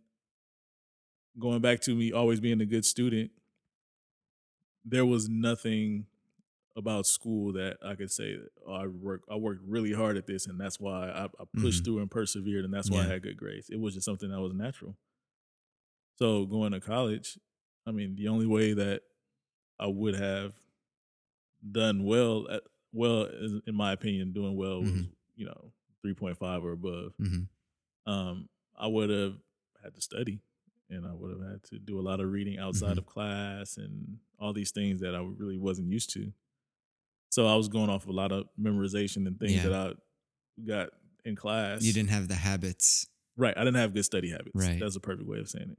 [1.39, 3.31] going back to me always being a good student,
[4.85, 6.07] there was nothing
[6.77, 10.47] about school that I could say oh, I work I worked really hard at this
[10.47, 11.85] and that's why I, I pushed Mhm.
[11.85, 13.71] through and persevered and that's why I had good grades.
[13.71, 14.97] It was just something that was natural.
[16.17, 17.39] So going to college,
[17.87, 19.03] I mean, the only way that
[19.79, 20.55] I would have
[21.71, 23.25] done well at well
[23.67, 25.13] in my opinion, doing well was, Mhm.
[25.35, 25.73] you know,
[26.03, 27.15] three point five or above.
[27.19, 27.45] hmm
[28.07, 29.39] Um, I would have
[29.83, 30.41] had to study
[30.91, 32.99] and I would have had to do a lot of reading outside Mhm.
[32.99, 36.33] of class and all these things that I really wasn't used to.
[37.31, 39.69] So I was going off a lot of memorization and things Yeah.
[39.69, 39.95] that I
[40.65, 40.91] got
[41.25, 41.83] in class.
[41.83, 43.09] You didn't have the habits.
[43.39, 43.55] right.
[43.57, 44.53] I didn't have good study habits.
[44.55, 44.81] Right.
[44.81, 45.79] That's a perfect way of saying it.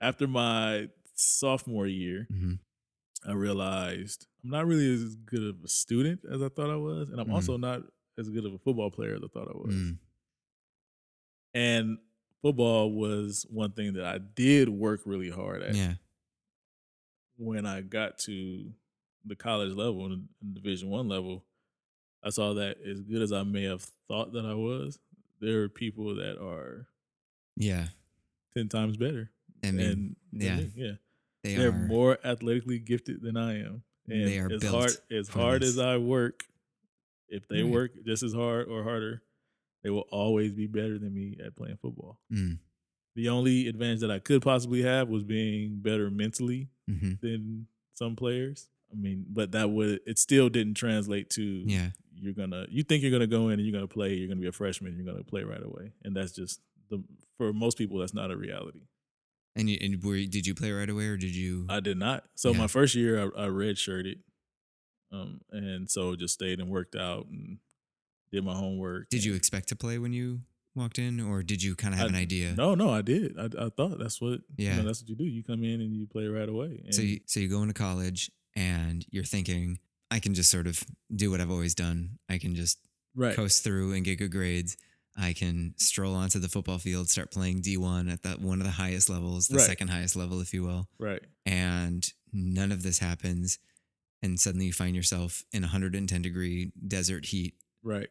[0.00, 2.54] After my sophomore year, hmm
[3.24, 7.10] I realized I'm not really as good of a student as I thought I was,
[7.10, 7.32] and I'm Mhm.
[7.34, 7.82] also not
[8.18, 9.74] as good of a football player as I thought I was.
[9.74, 9.98] Mm.
[11.54, 11.98] And
[12.46, 15.74] football was one thing that I did work really hard at.
[15.74, 15.94] Yeah.
[17.38, 18.70] When I got to
[19.24, 21.44] the college level and Division One level,
[22.22, 24.98] I saw that as good as I may have thought that I was,
[25.40, 26.86] there are people that are
[27.56, 27.88] Yeah.
[28.56, 29.30] ten times better.
[29.64, 30.56] I mean, and yeah.
[30.56, 30.70] me.
[30.76, 30.92] yeah.
[31.42, 31.72] they They're are.
[31.72, 33.82] more athletically gifted than I am.
[34.08, 35.70] And They are as built hard as hard this.
[35.70, 36.44] as I work,
[37.28, 37.72] if they Right.
[37.72, 39.22] work just as hard or harder,
[39.86, 42.18] they will always be better than me at playing football.
[42.32, 42.58] Mm.
[43.14, 48.16] The only advantage that I could possibly have was being better mentally hmm than some
[48.16, 48.68] players.
[48.92, 51.90] I mean, but that would it still didn't translate to Yeah.
[52.16, 54.48] you're gonna you think you're gonna go in and you're gonna play, you're gonna be
[54.48, 55.92] a freshman, you're gonna play right away.
[56.02, 57.04] And that's just the
[57.38, 58.88] for most people that's not a reality.
[59.54, 61.66] And you, and were did you play right away or did you?
[61.68, 62.24] I did not.
[62.34, 62.58] So Yeah.
[62.58, 64.16] my first year, I, I redshirted,
[65.12, 67.58] um, and so just stayed and worked out and
[68.32, 69.08] did my homework.
[69.10, 70.40] did you expect to play when you
[70.74, 72.54] walked in, or did you kind of have I- an idea?
[72.54, 73.38] No, no, I did.
[73.38, 74.40] I, I thought that's what.
[74.56, 74.76] you Yeah.
[74.76, 75.24] know, that's what you do.
[75.24, 76.82] You come in and you play right away.
[76.84, 79.78] And So you, so you go into college and you're thinking,
[80.10, 80.82] I can just sort of
[81.14, 82.18] do what I've always done.
[82.28, 82.78] I can just
[83.14, 84.76] right, coast through and get good grades.
[85.18, 88.72] I can stroll onto the football field, start playing D1 at that one of the
[88.72, 89.66] highest levels, the Right.
[89.66, 90.88] second highest level, if you will.
[90.98, 93.58] right, And none of this happens.
[94.22, 97.54] And suddenly you find yourself in 110 degree desert heat,
[97.86, 98.08] right.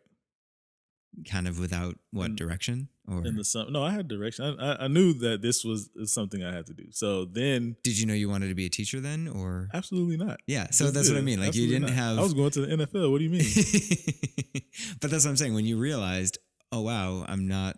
[1.29, 2.89] kind of without what In- direction?
[3.07, 4.57] Or In the summer, no, I had direction.
[4.59, 6.85] I, I, I knew that this was something I had to do.
[6.89, 9.27] So then, did you know you wanted to be a teacher then?
[9.27, 10.39] Or absolutely not.
[10.47, 11.39] yeah, so that's what I mean.
[11.39, 11.91] Like you didn't not.
[11.91, 13.11] have I was going to the NFL.
[13.11, 13.45] What do you mean?
[15.01, 15.53] but that's what I'm saying.
[15.53, 16.39] When you realized,
[16.71, 17.77] oh wow, I'm not.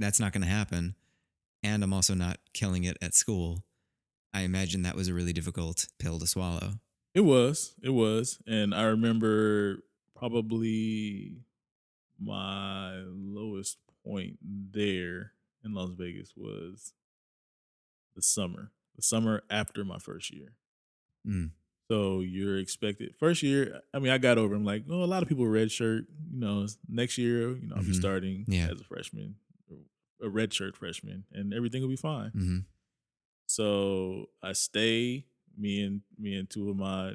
[0.00, 0.96] That's not going to happen,
[1.62, 3.62] and I'm also not killing it at school.
[4.34, 6.72] I imagine that was a really difficult pill to swallow.
[7.14, 7.74] It was.
[7.82, 8.38] It was.
[8.46, 9.84] And I remember
[10.20, 11.32] probably
[12.18, 15.32] my lowest point there
[15.64, 16.92] in Las Vegas was
[18.14, 18.70] the summer.
[18.96, 20.52] The summer after my first year.
[21.26, 21.50] Mm.
[21.90, 23.80] So you're expected first year.
[23.94, 24.54] I mean, I got over.
[24.54, 26.04] I'm like, oh, a lot of people red shirt.
[26.32, 27.94] You know, next year, you know, I'll be Mhm.
[27.98, 28.68] starting Yeah.
[28.70, 29.36] as a freshman,
[30.22, 32.30] a red shirt freshman, and everything will be fine.
[32.30, 32.58] hmm
[33.46, 35.26] So I stay.
[35.56, 37.14] Me and me and two of my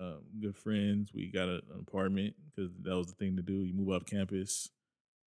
[0.00, 1.12] um, good friends.
[1.12, 3.64] We got a, an apartment because that was the thing to do.
[3.64, 4.68] You move off campus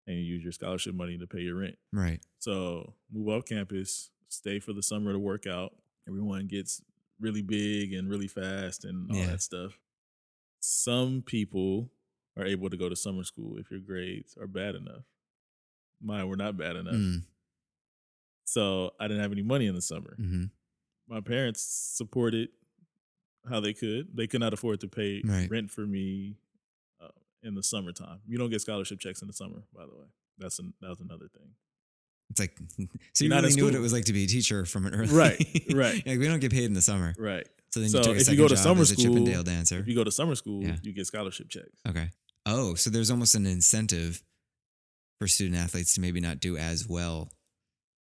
[0.06, 1.76] and you use your scholarship money to pay your rent.
[1.92, 2.20] Right.
[2.38, 5.74] So move off campus, stay for the summer to work out.
[6.08, 6.82] Everyone gets
[7.20, 9.26] really big and really fast and all Yeah.
[9.26, 9.78] that stuff.
[10.60, 11.90] Some people
[12.36, 15.04] are able to go to summer school if your grades are bad enough.
[16.02, 16.94] Mine were not bad enough.
[16.94, 17.22] Mm.
[18.44, 20.14] So I didn't have any money in the summer.
[20.16, 20.44] hmm
[21.08, 22.48] My parents supported
[23.48, 24.08] how they could.
[24.16, 25.50] They could not afford to pay Right.
[25.50, 26.36] rent for me
[27.02, 27.08] uh,
[27.42, 28.20] in the summertime.
[28.26, 30.06] You don't get scholarship checks in the summer, by the way.
[30.38, 31.50] That's an, that was another thing.
[32.30, 32.56] It's like
[33.12, 35.08] so you really knew what it was like to be a teacher from an early
[35.14, 36.04] Right, right.
[36.06, 37.46] like we don't get paid in the summer, Right.
[37.70, 39.78] so then So you took a if you go to summer school, Chippendale dancer.
[39.78, 40.76] If you go to summer school, Yeah.
[40.82, 41.80] you get scholarship checks.
[41.88, 42.08] Okay.
[42.46, 44.22] Oh, so there's almost an incentive
[45.18, 47.30] for student athletes to maybe not do as well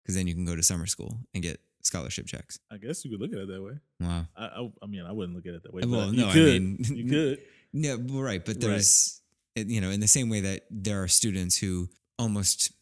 [0.03, 2.59] because then you can go to summer school and get scholarship checks.
[2.71, 3.75] I guess you could look at it that way.
[4.01, 4.27] Wow.
[4.37, 5.83] I, I, I mean, I wouldn't look at it that way.
[5.87, 7.39] Well, no, you I mean- you could.
[7.73, 8.45] Yeah, well, right.
[8.45, 9.21] But there's,
[9.55, 12.73] it- you know, in the same way that there are students who almost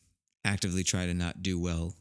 [0.44, 1.94] actively try to not do well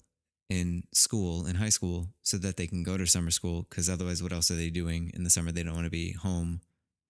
[0.50, 4.22] in school, in high school, so that they can go to summer school because otherwise,
[4.22, 5.52] what else are they doing in the summer?
[5.52, 6.60] They don't want to be home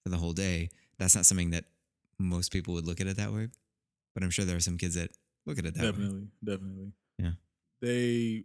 [0.03, 0.69] for the whole day.
[0.99, 1.65] That's not something that
[2.19, 3.49] most people would look at it that way.
[4.13, 5.09] But I'm sure there are some kids that
[5.47, 5.89] look at it that way.
[5.91, 6.91] Definitely, definitely.
[7.17, 7.31] Yeah.
[7.81, 8.43] They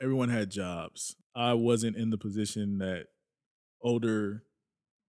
[0.00, 1.16] everyone had jobs.
[1.34, 3.06] I wasn't in the position that
[3.82, 4.44] older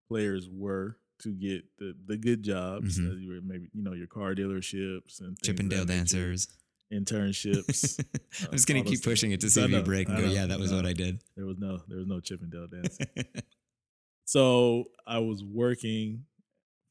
[0.09, 2.99] players were to get the the good jobs.
[2.99, 3.11] Mhm.
[3.11, 6.47] Uh, you were maybe you know your car dealerships and Chippendale dancers.
[6.91, 7.99] internships.
[8.43, 9.43] I'm just gonna keep pushing things.
[9.43, 10.85] it to see if you break and go, yeah, that was what.
[10.85, 11.21] I did.
[11.35, 12.97] There was no there was no Chippendale dance.
[14.25, 16.25] so I was working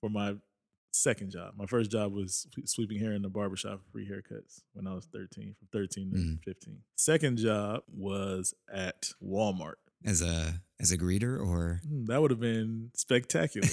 [0.00, 0.34] for my
[0.94, 1.54] second job.
[1.56, 5.06] My first job was sweeping hair in the barbershop for free haircuts when I was
[5.06, 6.44] 13, from 13 to Mm.
[6.44, 6.78] 15.
[6.96, 9.74] Second job was at Walmart.
[10.04, 13.66] as a as a greeter or Hmm, That would have been spectacular.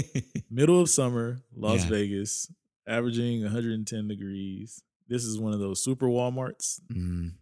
[0.50, 1.88] Middle of summer, Las Yeah.
[1.90, 2.50] Vegas,
[2.86, 4.82] averaging 110 degrees.
[5.08, 6.80] This is one of those super Walmarts.
[6.92, 7.32] Mm,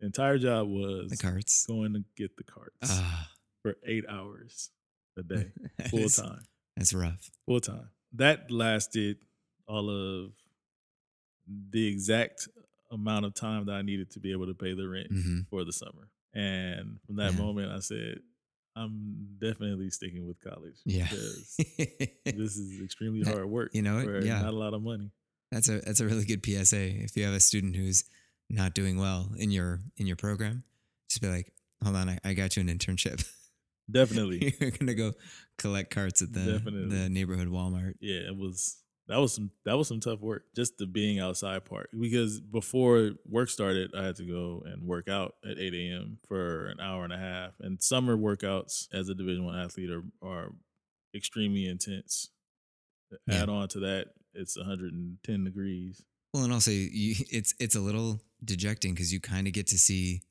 [0.00, 1.64] entire job was the carts.
[1.66, 3.30] going to get the carts Ah,
[3.62, 4.70] for eight hours
[5.16, 5.52] a day,
[5.88, 6.42] full time.
[6.76, 7.30] That's rough.
[7.46, 7.88] Full time.
[8.14, 9.18] That lasted
[9.66, 10.32] all of
[11.70, 12.48] the exact
[12.90, 15.64] amount of time that I needed to be able to pay the rent hmm for
[15.64, 16.08] the summer.
[16.34, 18.20] And from that moment, I said,
[18.74, 20.76] I'm definitely sticking with college.
[20.86, 21.08] Yeah.
[21.10, 21.56] Because
[22.24, 23.70] this is extremely hard work.
[23.74, 24.40] you know for Yeah.
[24.40, 25.10] Not a lot of money.
[25.50, 27.02] That's a that's a really good PSA.
[27.04, 28.04] If you have a student who's
[28.48, 30.64] not doing well in your in your program,
[31.10, 33.26] just be like, hold on, I, I got you an internship.
[33.90, 34.54] Definitely.
[34.60, 35.12] You're gonna go
[35.58, 36.88] collect carts at the Definitely.
[36.96, 37.94] the neighborhood Walmart.
[38.00, 40.44] yeah, it was that was some that was some tough work.
[40.54, 41.90] Just the being outside part.
[41.98, 46.18] Because before work started, I had to go and work out at 8 a.m.
[46.28, 47.52] for an hour and a half.
[47.60, 50.52] And summer workouts as a division one athlete are are
[51.14, 52.30] extremely intense.
[53.26, 53.42] Yeah.
[53.42, 56.02] Add on to that, it's 110 degrees.
[56.32, 59.78] Well, and also you, it's it's a little dejecting because you kind of get to
[59.78, 60.22] see,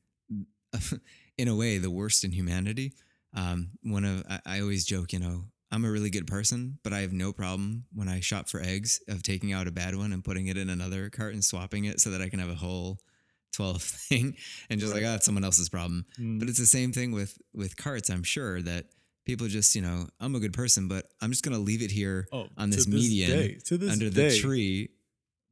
[1.38, 2.94] in a way, the worst in humanity.
[3.34, 6.92] Um, one of I, I always joke, you know, I'm a really good person, but
[6.92, 10.12] I have no problem when I shop for eggs of taking out a bad one
[10.12, 12.56] and putting it in another cart and swapping it so that I can have a
[12.56, 13.00] whole
[13.54, 14.36] twelve thing
[14.70, 16.06] and just like, oh, it's someone else's problem.
[16.20, 16.40] Mm.
[16.40, 18.10] But it's the same thing with with carts.
[18.10, 18.86] I'm sure that
[19.26, 22.28] people just, you know, I'm a good person, but I'm just gonna leave it here
[22.34, 24.90] oh, on this to median day, to under day, the tree.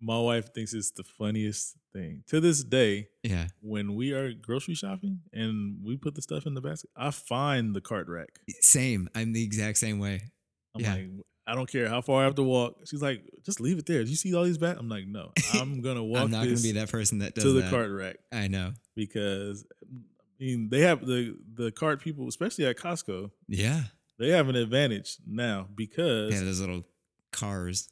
[0.01, 2.23] My wife thinks it's the funniest thing.
[2.27, 3.49] To this day, Yeah.
[3.61, 7.75] when we are grocery shopping and we put the stuff in the basket, I find
[7.75, 8.39] the cart rack.
[8.61, 9.09] Same.
[9.13, 10.21] I'm the exact same way.
[10.73, 10.93] I'm Yeah.
[10.95, 11.09] like,
[11.47, 12.79] I don't care how far I have to walk.
[12.85, 14.03] She's like, just leave it there.
[14.03, 14.79] Do you see all these bags?
[14.79, 17.51] I'm like, no, I'm gonna walk I'm not gonna be that person that does to
[17.53, 17.71] the that.
[17.71, 18.73] cart rack I know.
[18.95, 23.85] because I mean they have the the cart people, especially at Costco, Yeah.
[24.19, 26.85] they have an advantage now because Yeah, those little
[27.31, 27.89] cars.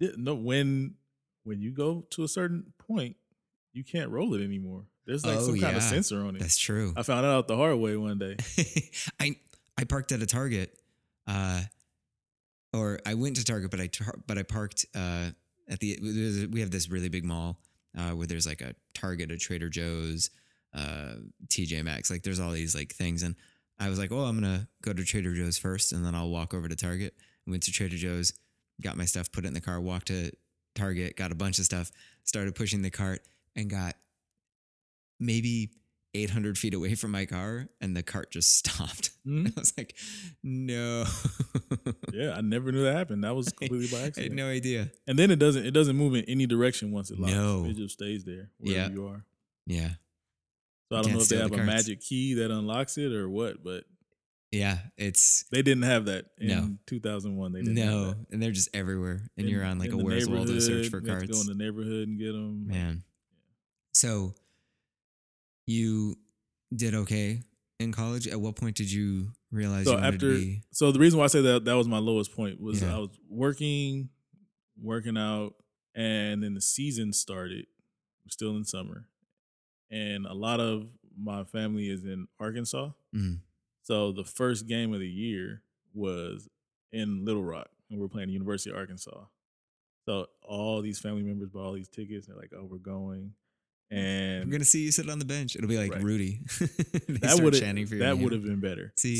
[0.00, 0.94] No when
[1.46, 3.16] when you go to a certain point,
[3.72, 4.84] you can't roll it anymore.
[5.06, 6.40] There's like Oh, some kind of sensor on it.
[6.40, 6.92] That's true.
[6.96, 8.36] I found out the hard way one day.
[9.20, 9.36] I
[9.78, 10.76] I parked at a Target,
[11.28, 11.62] uh,
[12.72, 15.30] or I went to Target, but I tar- but I parked uh,
[15.68, 17.60] at the we have this really big mall
[17.96, 20.30] uh, where there's like a Target, a Trader Joe's,
[20.74, 21.14] uh,
[21.46, 23.36] TJ Maxx, like there's all these like things, and
[23.78, 26.52] I was like, oh, I'm gonna go to Trader Joe's first, and then I'll walk
[26.54, 27.14] over to Target.
[27.46, 28.32] Went to Trader Joe's,
[28.82, 30.32] got my stuff, put it in the car, walked to
[30.76, 31.90] Target, got a bunch of stuff,
[32.24, 33.22] started pushing the cart,
[33.56, 33.94] and got
[35.18, 35.70] maybe
[36.14, 39.10] 800 feet away from my car, and the cart just stopped.
[39.26, 39.48] Mhm.
[39.56, 39.96] I was like,
[40.42, 41.04] no.
[42.12, 43.24] Yeah, I never knew that happened.
[43.24, 44.34] That was completely by I had accident.
[44.36, 44.90] no idea.
[45.06, 47.32] And then it doesn't it doesn't move in any direction once it locks.
[47.34, 47.66] No.
[47.66, 49.24] It just stays there wherever you are.
[49.66, 49.90] Yeah.
[50.90, 53.28] So I don't know if they have the a magic key that unlocks it or
[53.28, 53.84] what, but
[54.52, 54.78] Yeah.
[54.96, 56.78] It's they didn't have that in No.
[56.86, 57.52] 2001.
[57.52, 59.28] They didn't have no, and they're just everywhere.
[59.36, 61.30] And In- you're on like a Where's Waldo search for you have to cards.
[61.30, 62.66] Go in the neighborhood and get them.
[62.68, 63.02] Man.
[63.92, 64.34] So
[65.66, 66.16] you
[66.74, 67.42] did okay
[67.80, 68.26] in college.
[68.28, 70.62] At what point did you realize So after, to be?
[70.70, 72.94] so the reason why I say that that was my lowest point was Yeah.
[72.96, 74.10] I was working,
[74.80, 75.54] working out,
[75.94, 77.66] and then the season started.
[78.28, 79.06] Still in summer,
[79.88, 82.90] and a lot of my family is in Arkansas.
[83.14, 83.38] Mm.
[83.86, 85.62] So the first game of the year
[85.94, 86.48] was
[86.92, 89.26] in Little Rock, and we're playing the University of Arkansas.
[90.06, 92.26] So all these family members bought all these tickets.
[92.26, 93.32] And They're like, "Oh, we're going,"
[93.92, 95.54] I'm and gonna see you sit on the bench.
[95.54, 96.02] It'll be like Right.
[96.02, 96.40] Rudy.
[97.20, 98.92] That would chanting for your that would have been better.
[98.96, 99.18] CJ.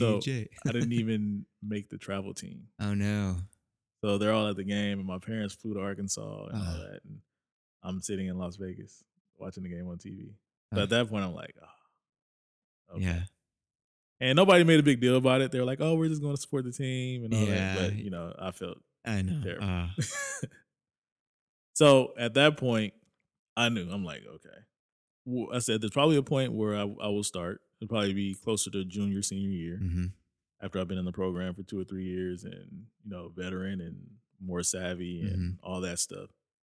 [0.65, 2.67] So I didn't even make the travel team.
[2.81, 3.37] oh no.
[4.05, 7.01] So they're all at the game, and my parents flew to Arkansas and all that,
[7.05, 7.21] and
[7.85, 9.05] I'm sitting in Las Vegas
[9.39, 10.35] watching the game on TV.
[10.75, 10.83] So Ah.
[10.83, 13.05] at that point, I'm like, oh, okay.
[13.05, 13.23] Yeah.
[14.21, 15.53] And nobody made a big deal about it.
[15.53, 17.75] They were like, "Oh, we're just going to support the team and all Yeah.
[17.75, 19.41] that." But you know, I felt I know.
[19.43, 19.67] Terrible.
[19.69, 19.95] Ah.
[21.75, 22.95] so at that point,
[23.57, 23.89] I knew.
[23.91, 24.57] I'm like, okay.
[25.25, 27.61] Well, I said there's probably a point where I, I will start.
[27.81, 30.13] It'll probably be closer to junior, senior year Mhm.
[30.63, 33.81] after I've been in the program for two or three years and you know, veteran
[33.81, 33.97] and
[34.41, 35.51] more savvy and Mm-hmm.
[35.67, 36.31] all that stuff.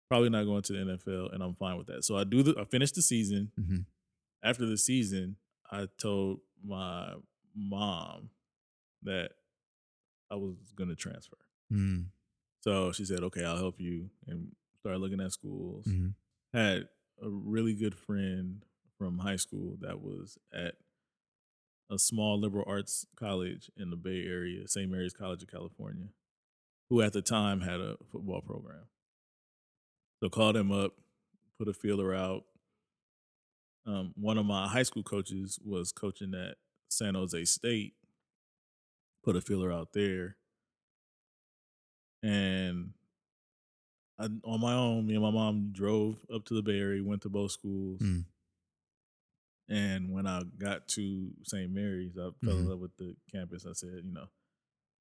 [0.09, 2.03] Probably not going to the NFL, and I'm fine with that.
[2.03, 2.59] So I do the.
[2.59, 3.51] I finished the season.
[3.59, 3.85] Mhm.
[4.43, 5.35] After the season,
[5.71, 7.13] I told my
[7.55, 8.29] mom
[9.03, 9.31] that
[10.31, 11.37] I was going to transfer.
[11.71, 12.07] Mm.
[12.61, 15.85] So she said, "Okay, I'll help you," and started looking at schools.
[15.85, 16.15] Mhm.
[16.53, 16.89] Had
[17.21, 18.65] a really good friend
[18.97, 20.75] from high school that was at
[21.89, 24.89] a small liberal arts college in the Bay Area, St.
[24.91, 26.09] Mary's College of California,
[26.89, 28.87] who at the time had a football program.
[30.21, 30.99] So called him up,
[31.57, 32.45] put a feeler out.
[33.85, 36.57] Um, one of my high school coaches was coaching at
[36.89, 37.93] San Jose State,
[39.23, 40.35] put a feeler out there.
[42.21, 42.91] And
[44.19, 47.21] I, on my own, me and my mom drove up to the Bay Area, went
[47.21, 48.01] to both schools.
[48.01, 48.25] Mm.
[49.69, 51.71] And when I got to St.
[51.71, 53.65] Mary's, I fell in love with the campus.
[53.69, 54.25] I said, you know,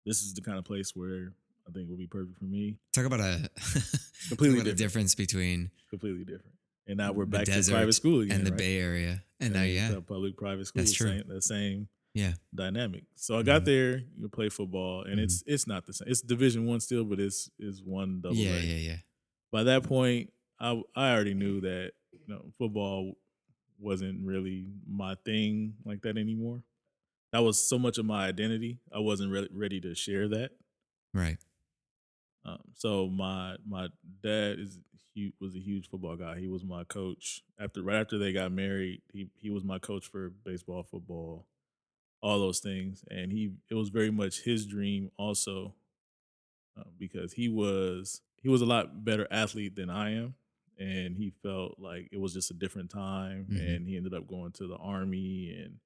[0.05, 1.32] this is the kind of place where
[1.66, 2.76] I think would be perfect for me.
[2.93, 3.49] Talk about a
[4.28, 4.78] Completely about different.
[4.78, 6.55] difference between Completely different.
[6.86, 8.39] And now we're back to private school again.
[8.39, 8.59] and the right?
[8.59, 9.22] Bay Area.
[9.41, 10.01] And now, yeah, the
[10.33, 11.09] public private school, That's true.
[11.11, 13.05] Same, the same yeah, dynamic.
[13.16, 13.64] So I got Mhm.
[13.66, 15.24] there, you play football, and Mhm.
[15.24, 16.09] it's it's not the same.
[16.09, 18.37] It's Division One still, but it's it's one double.
[18.37, 18.61] yeah, A.
[18.62, 18.97] yeah, yeah.
[19.51, 23.14] By that point, I I already knew that you know football
[23.79, 26.64] wasn't really my thing like that anymore.
[27.33, 28.81] That was so much of my identity.
[28.93, 30.53] I wasn't really ready to share that.
[31.14, 31.39] Right.
[32.45, 33.89] Um, so my my
[34.22, 34.79] dad is
[35.19, 36.39] he was a huge football guy.
[36.39, 39.03] He was my coach after right after they got married.
[39.12, 41.47] He he was my coach for baseball, football,
[42.23, 45.75] all those things, and he it was very much his dream also
[46.79, 50.35] uh, because he was he was a lot better athlete than I am,
[50.79, 53.61] and he felt like it was just a different time, Mhm.
[53.75, 55.81] and he ended up going to the army and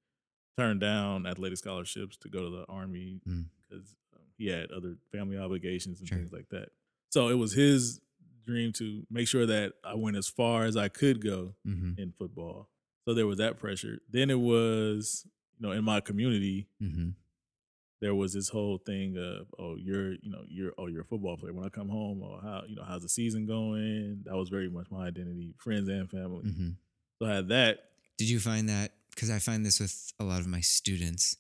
[0.59, 3.47] turned down athletic scholarships to go to the army Mm.
[3.57, 6.19] because um, he had other family obligations and Sure.
[6.19, 6.69] things like that.
[7.09, 8.01] So it was his
[8.47, 12.01] dream to make sure that I went as far as I could go Mm-hmm.
[12.01, 12.69] in football.
[13.05, 13.99] So there was that pressure.
[14.11, 15.27] Then it was,
[15.59, 17.11] you know, in my community, Mm-hmm.
[18.01, 21.37] there was this whole thing of, oh, you're, you know, you're, oh, you're a football
[21.37, 21.53] player.
[21.53, 24.23] When I come home, oh, how, you know, how's the season going?
[24.25, 26.45] That was very much my identity, friends and family.
[26.45, 26.69] Mm-hmm.
[27.21, 27.79] So I had that.
[28.19, 28.93] Did you find that?
[29.11, 31.37] Because I find this with a lot of my students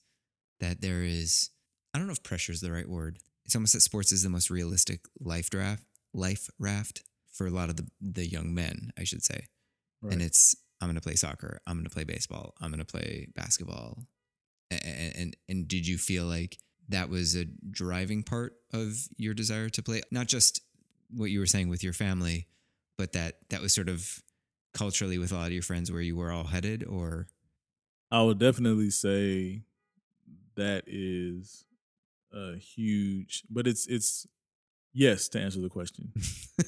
[0.60, 1.50] that there is,
[1.94, 3.18] I don't know if pressure is the right word.
[3.44, 5.82] It's almost that sports is the most realistic life draft,
[6.12, 9.46] life raft for a lot of the, the young men, I should say.
[10.02, 10.12] Right.
[10.12, 11.60] And it's, I'm going to play soccer.
[11.66, 12.54] I'm going to play baseball.
[12.60, 13.98] I'm going to play basketball.
[14.70, 16.58] And, and, and did you feel like
[16.88, 20.02] that was a driving part of your desire to play?
[20.10, 20.60] Not just
[21.14, 22.48] what you were saying with your family,
[22.98, 24.22] but that that was sort of
[24.74, 27.28] culturally with a lot of your friends where you were all headed or
[28.10, 29.62] I would definitely say
[30.54, 31.64] that is
[32.30, 34.26] a huge, but it's it's
[34.92, 36.12] yes to answer the question.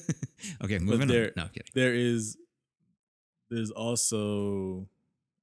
[0.63, 2.37] okay moving there- on no kidding There is
[3.49, 4.87] there's also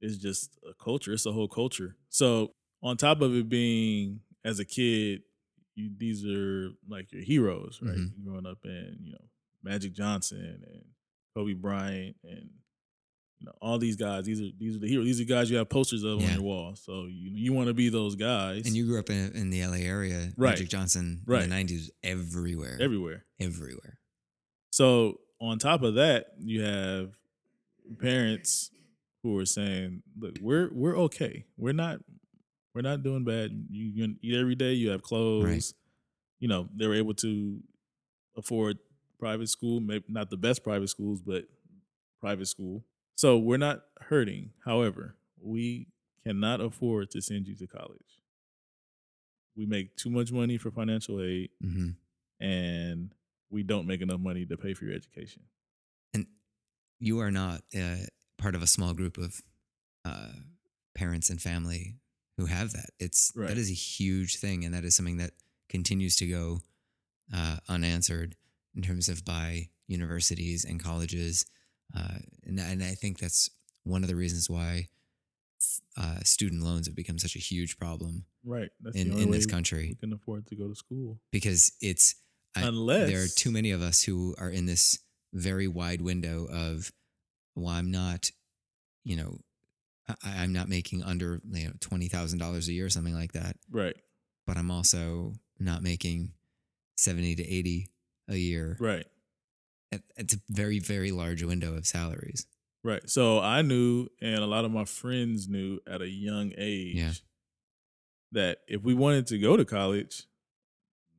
[0.01, 1.12] it's just a culture.
[1.12, 1.95] It's a whole culture.
[2.09, 5.22] So on top of it being as a kid,
[5.76, 7.97] you these are like your heroes, right?
[7.97, 8.24] Mhm.
[8.24, 9.24] Growing up in you know
[9.62, 10.85] Magic Johnson and
[11.35, 12.51] Kobe Bryant and
[13.43, 14.24] you know all these guys.
[14.24, 15.07] These are these are the heroes.
[15.07, 16.28] These are guys you have posters of Yeah.
[16.28, 16.76] on your wall.
[16.76, 18.66] So you you want to be those guys.
[18.66, 20.51] and you grew up in, in the LA area Right.
[20.51, 21.43] Magic Johnson Right.
[21.43, 23.24] in the 90s everywhere everywhere.
[23.40, 23.99] everywhere
[24.70, 27.11] So on top of that, you have
[27.99, 28.70] parents
[29.24, 31.45] who are saying, "Look, we're we're okay.
[31.57, 31.99] We're not
[32.74, 33.51] we're not doing bad.
[33.70, 34.72] You, you eat every day.
[34.74, 35.74] You have clothes.
[36.40, 37.61] You know, they were able to
[38.36, 38.78] afford
[39.18, 39.80] private school.
[39.80, 41.45] Maybe not the best private schools, but
[42.20, 42.84] private school.
[43.17, 44.51] So we're not hurting.
[44.65, 45.89] However, we
[46.25, 48.21] cannot afford to send you to college.
[49.57, 51.91] We make too much money for financial aid, hmm
[52.41, 53.15] and
[53.51, 55.43] we don't make enough money to pay for your education."
[56.15, 56.27] and
[56.99, 57.97] you are not uh,
[58.39, 59.41] part of a small group of
[60.05, 60.33] uh,
[60.95, 61.97] parents and family
[62.37, 63.49] who have that it's Right.
[63.49, 65.33] that is a huge thing and that is something that
[65.69, 66.61] continues to go
[67.35, 68.37] uh, unanswered
[68.75, 71.47] in terms of by universities and colleges
[71.97, 73.51] uh, and, and i think that's
[73.84, 74.86] one of the reasons why
[75.97, 78.70] uh, student loans have become such a huge problem Right.
[78.80, 81.18] That's in, in this country we can afford to go to school.
[81.30, 82.16] because it's
[82.57, 84.99] I- Unless there are too many of us who are in this
[85.32, 86.90] very wide window of
[87.55, 88.30] well i'm not
[89.05, 89.38] you know
[90.09, 93.95] I, i'm not making under you know $20000 a year or something like that Right.
[94.47, 96.32] but i'm also not making
[96.97, 97.88] 70 to 80
[98.28, 99.07] a year Right.
[99.93, 102.47] It- it's a very very large window of salaries
[102.84, 103.09] Right.
[103.09, 107.12] So I knew, and a lot of my friends knew at a young age Yeah.
[108.32, 110.24] that if we wanted to go to college,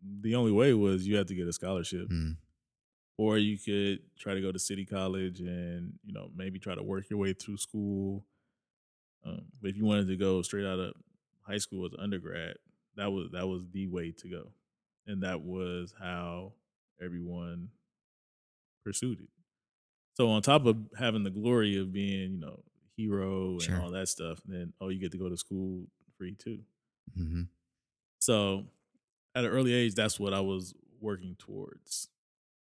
[0.04, 2.36] the only way was you had to get a scholarship, Mm,
[3.18, 6.84] or you could try to go to city college and you know maybe try to
[6.84, 8.28] work your way through school.
[9.24, 10.96] Um, but if you wanted to go straight out of
[11.44, 12.58] high school as undergrad,
[12.96, 14.52] that was that was the way to go,
[15.08, 16.56] and that was how
[17.02, 17.70] everyone
[18.84, 19.30] pursued it.
[20.16, 22.64] So on top of having the glory of being, you know,
[22.98, 23.76] hero and Sure.
[23.76, 26.64] all that stuff, then oh, you get to go to school free too.
[27.16, 27.44] hmm
[28.20, 28.68] So
[29.36, 32.10] at an early age, that's what I was working towards.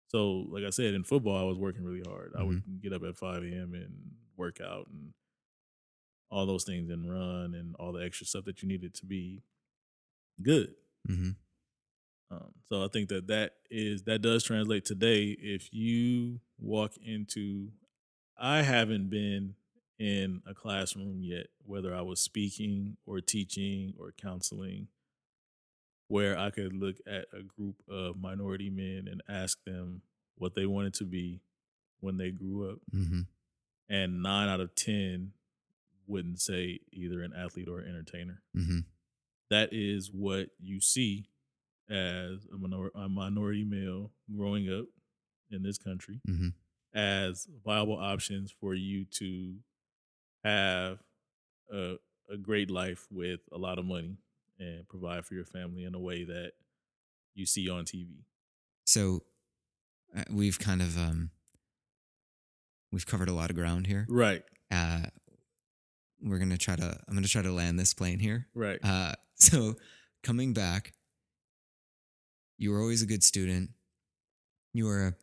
[0.08, 2.34] So, like I said, in football, I was working really hard.
[2.38, 3.74] I would get up at 5 a.m.
[3.74, 5.14] and work out and
[6.30, 9.42] all those things and run and all the extra stuff that you needed to be
[10.42, 10.74] good.
[11.08, 11.36] hmm
[12.32, 15.36] Um, so I think that that is that does translate today.
[15.38, 17.68] If you walk into,
[18.38, 19.54] I haven't been
[19.98, 24.88] in a classroom yet, whether I was speaking or teaching or counseling,
[26.08, 30.02] where I could look at a group of minority men and ask them
[30.36, 31.42] what they wanted to be
[32.00, 33.20] when they grew up, hmm
[33.88, 35.32] and nine out of ten
[36.06, 38.40] wouldn't say either an athlete or an entertainer.
[38.54, 38.80] hmm
[39.50, 41.28] That is what you see
[41.92, 44.86] as a, minor- a minority male growing up
[45.50, 46.48] in this country hmm
[46.94, 49.54] as viable options for you to
[50.44, 50.98] have
[51.72, 51.94] a,
[52.30, 54.18] a great life with a lot of money
[54.58, 56.52] and provide for your family in a way that
[57.34, 58.08] you see on TV.
[58.84, 59.22] So
[60.14, 61.30] uh, we've kind of um,
[62.92, 64.06] we've covered a lot of ground here.
[64.08, 65.06] Right, Uh,
[66.22, 66.98] we're gonna try to.
[67.08, 68.48] I'm gonna try to land this plane here.
[68.54, 69.76] right, Uh, so
[70.22, 70.92] coming back,
[72.62, 73.70] you were always a good student.
[74.72, 75.14] You were a,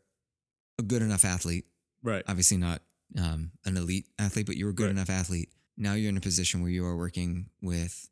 [0.79, 1.65] a good enough athlete.
[2.03, 2.81] right, Obviously not
[3.17, 4.91] um, an elite athlete, but you were a good Right.
[4.91, 5.49] enough athlete.
[5.77, 8.09] Now you're in a position where you are working with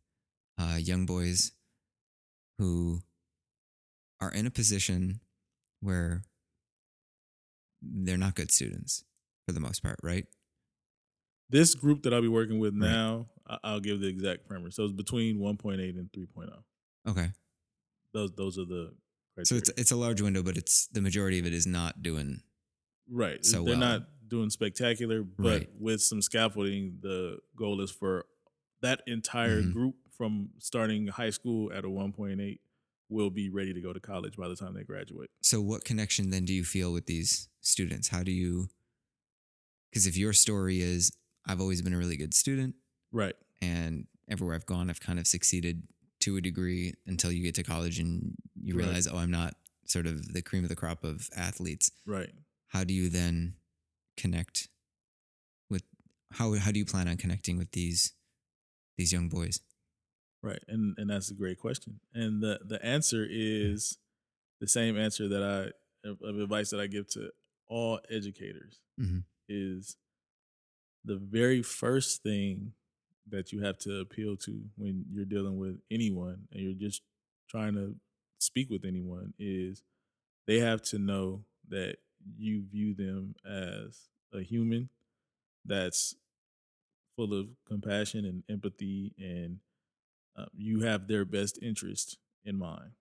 [0.57, 1.51] uh, young boys
[2.57, 3.01] who
[4.21, 5.19] are in a position
[5.81, 6.23] where
[7.81, 9.03] they're not good students
[9.45, 10.25] for the most part, right?
[11.49, 12.89] This group that I'll be working with Right.
[12.89, 13.27] now,
[13.63, 14.73] I'll give the exact parameters.
[14.73, 16.49] So it's between 1.8 and 3.0.
[17.07, 17.29] Okay.
[18.13, 18.93] Those those are the
[19.37, 19.45] criteria.
[19.45, 22.41] So it's it's a large window, but it's the majority of it is not doing
[23.09, 23.43] right.
[23.45, 23.79] so They're well.
[23.79, 25.69] not doing spectacular, but Right.
[25.79, 28.25] with some scaffolding, the goal is for
[28.81, 29.73] that entire Mhm.
[29.73, 32.59] group from starting high school at a 1.8
[33.09, 35.29] will be ready to go to college by the time they graduate.
[35.41, 38.09] So, what connection then do you feel with these students?
[38.09, 38.67] How do you?
[39.89, 41.11] Because if your story is,
[41.45, 42.75] I've always been a really good student,
[43.11, 43.35] Right.
[43.61, 45.87] and everywhere I've gone, I've kind of succeeded
[46.19, 48.83] to a degree until you get to college and you Right.
[48.85, 49.55] realize, oh, I'm not
[49.85, 51.89] sort of the cream of the crop of athletes.
[52.05, 52.33] Right.
[52.67, 53.55] How do you then
[54.17, 54.69] connect
[55.69, 55.83] with?
[56.31, 58.13] How how do you plan on connecting with these
[58.97, 59.59] these young boys?
[60.43, 60.63] Right.
[60.67, 61.99] And and that's a great question.
[62.13, 63.97] And the the answer is
[64.59, 67.31] the same answer that I of, advice that I give to
[67.67, 69.23] all educators Mhm.
[69.49, 69.97] is
[71.03, 72.73] the very first thing
[73.29, 77.01] that you have to appeal to when you're dealing with anyone and you're just
[77.49, 77.95] trying to
[78.39, 79.83] speak with anyone is
[80.47, 81.97] they have to know that
[82.37, 84.89] you view them as a human
[85.65, 86.15] that's
[87.15, 89.59] full of compassion and empathy and
[90.35, 92.91] um, you have their best interest in mind.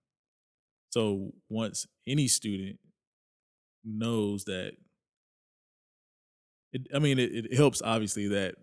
[0.91, 2.79] So once any student
[3.83, 4.77] knows that,
[6.73, 8.55] it, I mean, it, it helps obviously that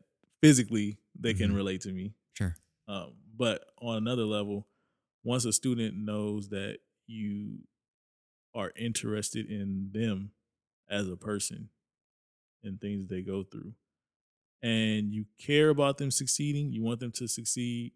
[0.43, 1.57] physically they can Mhm.
[1.57, 2.15] relate to me.
[2.35, 2.55] Sure.
[2.87, 4.67] Um, but on another level,
[5.25, 7.59] once a student knows that you
[8.55, 10.31] are interested in them
[10.89, 11.69] as a person
[12.63, 13.73] and things they go through,
[14.63, 17.93] and you care about them succeeding, you want them to succeed,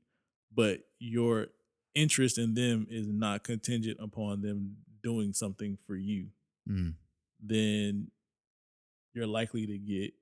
[0.54, 1.46] but your
[1.94, 6.28] interest in them is not contingent upon them doing something for you,
[6.68, 6.94] Mm.
[7.40, 8.10] then
[9.14, 10.12] you're likely to get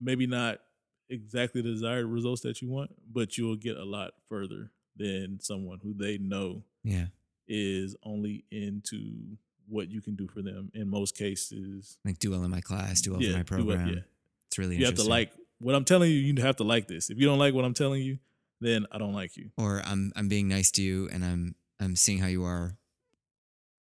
[0.00, 0.60] maybe not
[1.08, 5.78] exactly the desired results that you want, but you'll get a lot further than someone
[5.82, 7.06] who they know Yeah.
[7.48, 9.36] is only into
[9.68, 10.70] what you can do for them.
[10.74, 13.88] In most cases, Like do well in my class, do well yeah, in my program.
[13.88, 14.00] yeah.
[14.48, 16.16] It's really You have to like what I'm telling you.
[16.18, 17.10] You have to like this.
[17.10, 18.18] If you don't like what I'm telling you,
[18.60, 19.50] then I don't like you.
[19.56, 22.78] or I'm I'm being nice to you and I'm I'm seeing how you are,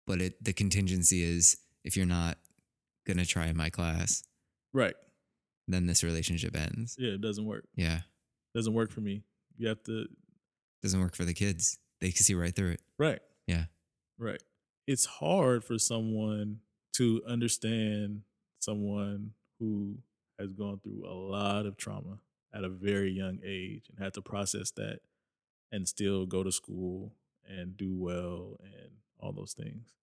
[0.08, 2.38] but it the contingency is if you're not
[3.06, 4.24] gonna try in my class,
[4.72, 4.96] Right?
[5.68, 6.96] Then this relationship ends.
[7.00, 7.66] Yeah, it doesn't work.
[7.76, 8.00] Yeah,
[8.56, 9.24] doesn't work for me.
[9.58, 10.08] You have to
[10.82, 11.78] doesn't work for the kids.
[12.02, 12.82] They can see right through it.
[12.98, 13.20] right.
[13.48, 13.66] Yeah.
[14.18, 14.42] Right.
[14.88, 16.60] It's hard for someone
[16.94, 18.22] to understand
[18.60, 19.98] someone who
[20.40, 22.20] has gone through a lot of trauma
[22.54, 25.00] at a very young age and had to process that
[25.72, 27.14] and still go to school
[27.48, 29.94] and do well and all those things.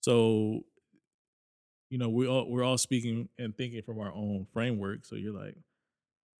[0.00, 0.64] So,
[1.90, 5.04] you know, we all we're all speaking and thinking from our own framework.
[5.06, 5.56] So you're like,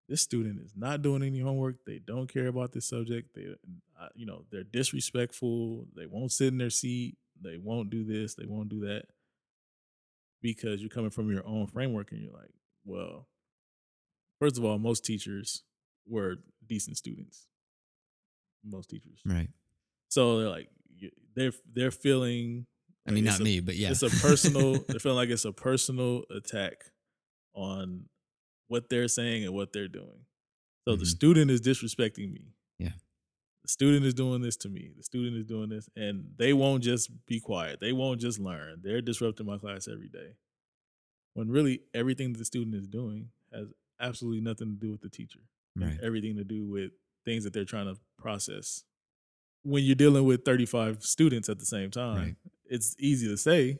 [0.09, 1.77] this student is not doing any homework.
[1.87, 3.35] They don't care about this subject.
[3.35, 3.47] They,
[4.01, 5.87] uh, you know, they're disrespectful.
[5.97, 7.17] They won't sit in their seat.
[7.41, 8.35] They won't do this.
[8.35, 9.05] They won't do that.
[10.43, 12.53] because you're coming from your own framework and you're like,
[12.85, 13.27] well,
[14.39, 15.63] first of all, most teachers
[16.07, 16.37] were
[16.69, 17.47] decent students.
[18.63, 19.49] Most teachers, Right.
[20.09, 20.69] so they're like
[21.35, 22.67] they're they're feeling.
[23.07, 23.91] I mean, not a- me, but yeah.
[23.91, 24.79] It's a personal.
[24.89, 26.85] they're feeling like it's a personal attack
[27.55, 28.09] on
[28.69, 30.25] what they're saying and what they're doing.
[30.89, 31.09] So the Mhm.
[31.09, 32.55] student is disrespecting me.
[32.79, 32.93] Yeah.
[33.63, 34.93] The student is doing this to me.
[34.97, 37.81] The student is doing this, and they won't just be quiet.
[37.81, 38.81] They won't just learn.
[38.83, 40.37] They're disrupting my class every day.
[41.35, 43.69] When really everything that the student is doing has
[44.01, 45.41] absolutely nothing to do with the teacher.
[45.77, 45.99] right.
[46.03, 46.93] Everything to do with
[47.25, 48.85] things that they're trying to process.
[49.65, 52.37] When you're dealing with 35 students at the same time, Right.
[52.75, 53.79] It's easy to say,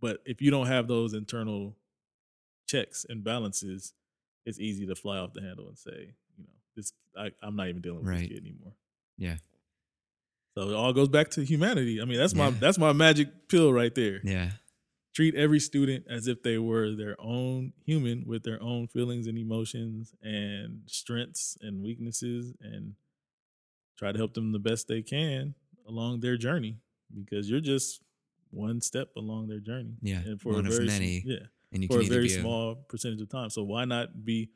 [0.00, 1.74] but if you don't have those internal
[2.66, 3.94] checks and balances,
[4.46, 7.68] it's easy to fly off the handle and say, you know, this I, I'm not
[7.68, 8.20] even dealing with Right.
[8.20, 8.74] this kid anymore.
[9.16, 9.36] Yeah.
[10.56, 12.00] So it all goes back to humanity.
[12.00, 14.20] I mean, that's my that's my magic pill right there.
[14.22, 14.50] Yeah.
[15.14, 19.38] Treat every student as if they were their own human with their own feelings and
[19.38, 22.94] emotions and strengths and weaknesses and
[23.96, 25.54] try to help them the best they can
[25.88, 26.78] along their journey
[27.12, 28.00] because you're just
[28.50, 29.96] one step along their journey.
[30.00, 32.34] Yeah, And for one a very many, yeah And you for can a very be
[32.34, 33.50] a- small percentage of time.
[33.50, 34.50] So why not be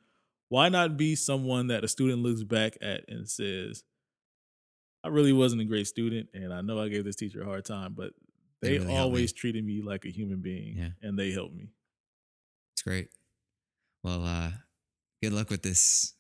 [0.49, 3.83] why not be someone that a student looks back at and says,
[5.05, 7.65] I really wasn't a great student and I know I gave this teacher a hard
[7.65, 8.13] time, but
[8.63, 10.91] They they, really helped me." always treated me like a human being Yeah.
[11.03, 11.69] and they helped me.
[12.75, 13.09] It's great.
[14.05, 14.53] Well, uh,
[15.23, 16.15] good luck with this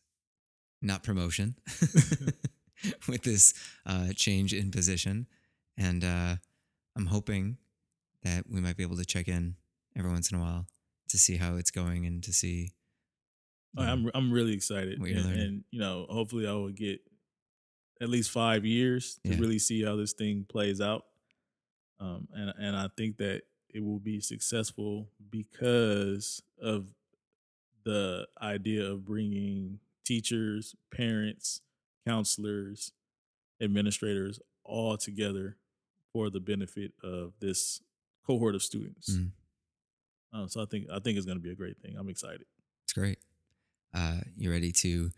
[0.82, 1.54] not promotion,
[3.08, 3.54] with this
[3.86, 5.26] uh, change in position.
[5.78, 6.36] And uh,
[6.96, 7.56] I'm hoping
[8.24, 9.54] that we might be able to check in
[9.96, 10.66] every once in a while
[11.08, 12.72] to see how it's going and to see.
[13.76, 14.98] you know, I'm I'm really excited.
[14.98, 17.00] And, and, you know, hopefully I will get
[18.00, 19.38] at least five years to Yeah.
[19.38, 21.04] really see how this thing plays out.
[22.00, 26.92] Um, and and I think that it will be successful because of
[27.84, 31.60] the idea of bringing teachers, parents,
[32.06, 32.92] counselors,
[33.60, 35.56] administrators all together
[36.12, 37.80] for the benefit of this
[38.26, 39.10] cohort of students.
[39.12, 39.30] Mm.
[40.32, 41.96] Um, so I think I think it's going to be a great thing.
[41.98, 42.44] I'm excited.
[42.84, 43.18] it's great.
[43.94, 45.10] Uh, you ready to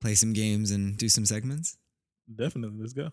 [0.00, 1.76] play some games and do some segments?
[2.34, 3.10] Definitely, let's go.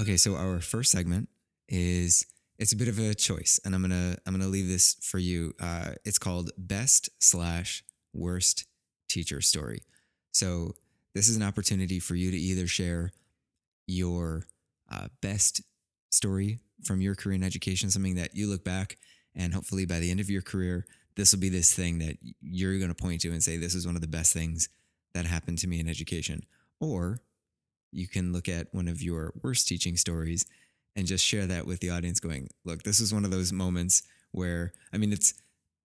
[0.00, 1.28] Okay, so our first segment
[1.68, 2.26] is
[2.58, 5.54] it's a bit of a choice, and I'm gonna I'm gonna leave this for you.
[5.60, 8.66] Uh, it's called best slash worst
[9.08, 9.82] teacher story.
[10.32, 10.74] So
[11.14, 13.12] this is an opportunity for you to either share
[13.86, 14.46] your
[14.90, 15.62] uh, best
[16.10, 18.96] story from your career in education, something that you look back
[19.34, 22.78] and hopefully by the end of your career, this will be this thing that you're
[22.78, 24.68] going to point to and say, this is one of the best things
[25.14, 26.42] that happened to me in education.
[26.80, 27.20] Or
[27.92, 30.46] you can look at one of your worst teaching stories
[30.96, 34.02] and just share that with the audience, going, look, this was one of those moments
[34.32, 35.34] where, I mean, it's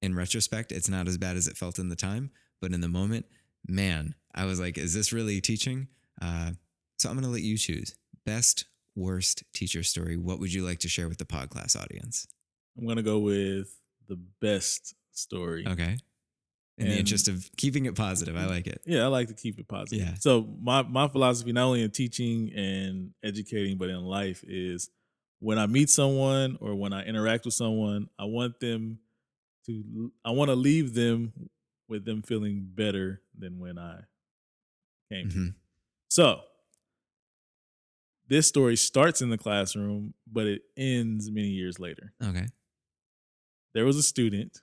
[0.02, 2.32] in retrospect, it's not as bad as it felt in the time,
[2.62, 3.26] but in the moment,
[3.68, 5.88] man, I was like, is this really teaching?
[6.22, 6.52] Uh,
[6.98, 7.96] so I'm going to let you choose
[8.26, 10.18] best, worst teacher story.
[10.18, 12.28] What would you like to share with the pod class audience?
[12.78, 13.76] I'm gonna go with
[14.08, 15.66] the best story.
[15.68, 15.98] Okay.
[16.78, 18.82] In the interest of keeping it positive, I like it.
[18.86, 20.06] Yeah, I like to keep it positive.
[20.06, 20.14] Yeah.
[20.20, 24.92] So my my philosophy, not only in teaching and educating, but in life, is
[25.40, 29.00] when I meet someone or when I interact with someone, I want them
[29.66, 31.34] to I want to leave them
[31.88, 34.02] with them feeling better than when I
[35.12, 35.30] came.
[35.30, 35.56] to Mhm.
[36.10, 36.42] So
[38.28, 42.14] this story starts in the classroom, but it ends many years later.
[42.24, 42.48] Okay.
[43.74, 44.62] there was a student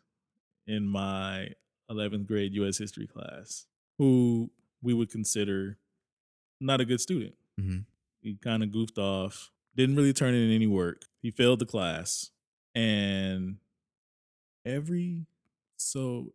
[0.66, 1.48] in my
[1.88, 3.66] 11th grade US history class
[3.98, 4.50] who
[4.82, 5.78] we would consider
[6.60, 7.36] not a good student.
[7.60, 7.84] Mhm.
[8.22, 11.04] He kind of goofed off, didn't really turn in any work.
[11.22, 12.32] He failed the class.
[12.74, 13.58] And
[14.64, 15.26] every
[15.76, 16.34] so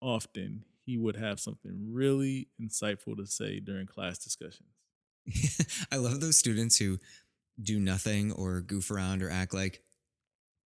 [0.00, 4.68] often, he would have something really insightful to say during class discussions.
[5.92, 6.98] I love those students who
[7.60, 9.82] do nothing or goof around or act like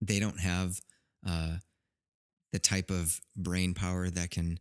[0.00, 0.80] they don't have
[1.26, 1.56] uh,
[2.52, 4.58] the type of brain power that can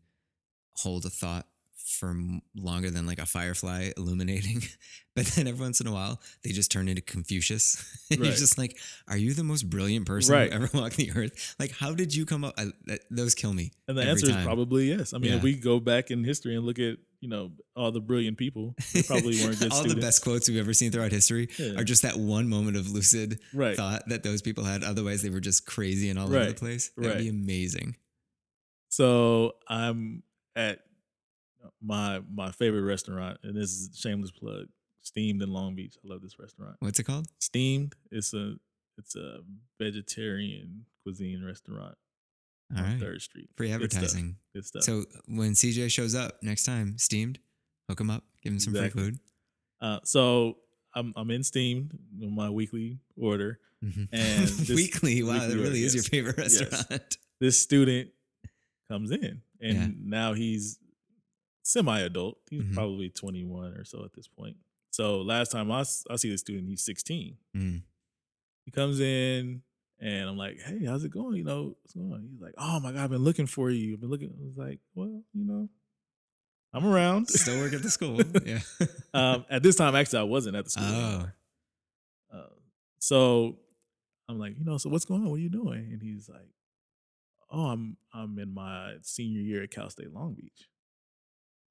[0.77, 1.47] hold a thought
[1.85, 2.15] for
[2.55, 4.61] longer than like a firefly illuminating.
[5.15, 7.83] but then every once in a while, they just turn into Confucius.
[8.11, 8.77] and You're just like,
[9.07, 10.51] are you the most brilliant person Right.
[10.51, 11.55] who ever walked the earth?
[11.59, 12.53] Like, how did you come up?
[12.57, 13.71] I, that, those kill me.
[13.87, 14.39] And the answer time.
[14.39, 15.13] is probably yes.
[15.13, 17.99] I mean, if we go back in history and look at, you know, all the
[18.01, 19.93] brilliant people, they probably weren't good All students.
[19.95, 21.73] the best quotes we've ever seen throughout history Yeah.
[21.79, 23.75] are just that one moment of lucid Right.
[23.77, 24.83] thought that those people had.
[24.83, 26.89] Otherwise, they were just crazy and all over the place.
[26.97, 27.31] That'd be right.
[27.31, 27.95] amazing.
[28.89, 30.23] So I'm
[30.55, 30.79] at
[31.81, 34.67] my my favorite restaurant, and this is a shameless plug.
[35.03, 35.95] Steamed in Long Beach.
[36.05, 36.75] I love this restaurant.
[36.79, 37.27] What's it called?
[37.39, 37.95] Steamed.
[38.11, 38.55] It's a
[38.97, 39.39] It's a
[39.79, 41.95] vegetarian cuisine restaurant
[42.71, 42.99] All on right.
[42.99, 43.49] Third Street.
[43.57, 44.03] Free Good stuff.
[44.03, 44.35] advertising.
[44.53, 44.83] Good stuff.
[44.83, 47.39] So when CJ shows up next time, steamed,
[47.89, 49.01] hook him up, give him some Exactly.
[49.01, 49.19] free food.
[49.81, 50.57] Uh, so
[50.93, 53.59] I'm I'm in steamed on my weekly order.
[53.83, 54.07] Mhm.
[54.11, 56.09] And this- weekly, wow, weekly that really order, is your yes.
[56.09, 56.61] favorite Yes.
[56.61, 57.17] restaurant.
[57.39, 58.11] This student
[58.87, 59.87] comes in, and Yeah.
[59.97, 60.77] now he's
[61.63, 62.37] semi-adult.
[62.49, 62.73] He's Mhm.
[62.73, 64.57] probably 21 or so at this point.
[64.91, 67.37] So last time I, I see the student, he's 16.
[67.55, 67.83] Mm.
[68.65, 69.63] He comes in,
[69.99, 71.37] and I'm like, "Hey, how's it going?
[71.37, 73.93] You know, what's going on?" He's like, "Oh my god, I've been looking for you.
[73.93, 75.69] I've been looking." I was like, "Well, you know,
[76.73, 77.29] I'm around.
[77.29, 78.19] Still work at the school.
[78.45, 78.59] Yeah.
[79.13, 80.85] um, at this time, actually, I wasn't at the school.
[80.85, 81.31] oh.
[82.33, 82.49] Uh,
[82.99, 83.59] so
[84.29, 85.29] I'm like, you know, so what's going on?
[85.29, 85.89] What are you doing?
[85.91, 86.49] And he's like,
[87.49, 90.67] oh, I'm I'm in my senior year at Cal State Long Beach.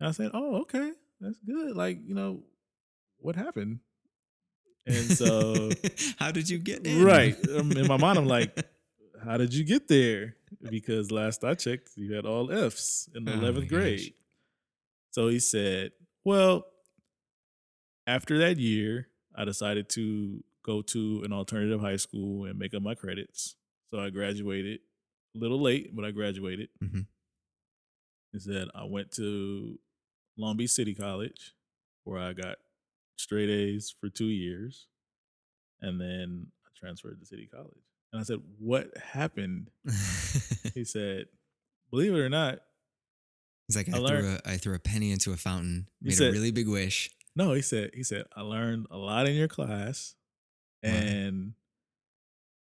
[0.00, 1.76] And I said, oh, okay, that's good.
[1.76, 2.42] Like, you know,
[3.18, 3.80] what happened?
[4.86, 5.70] And so,
[6.18, 7.04] how did you get in?
[7.04, 8.56] right um, in my mind, I'm like,
[9.24, 10.36] how did you get there?
[10.62, 13.68] Because last I checked, you had all Fs in the Oh my 11th gosh.
[13.68, 14.14] grade.
[15.10, 15.92] So he said,
[16.24, 16.64] well,
[18.06, 22.82] after that year, I decided to go to an alternative high school and make up
[22.82, 23.56] my credits.
[23.90, 24.80] So I graduated
[25.34, 26.68] a little late, but I graduated.
[26.82, 27.06] Mhm.
[28.32, 29.78] He said I went to
[30.40, 31.52] Long Beach City College,
[32.04, 32.56] where I got
[33.16, 34.86] straight A's for two years,
[35.80, 37.84] and then I transferred to City College.
[38.12, 39.70] And I said, "What happened?"
[40.74, 41.26] He said,
[41.90, 42.60] "Believe it or not,
[43.68, 46.32] He's like, I, I threw a I threw a penny into a fountain, made a
[46.32, 47.10] really big wish.
[47.36, 50.14] No, he said he said I learned a lot in your class
[50.82, 50.90] Wow.
[50.90, 51.52] and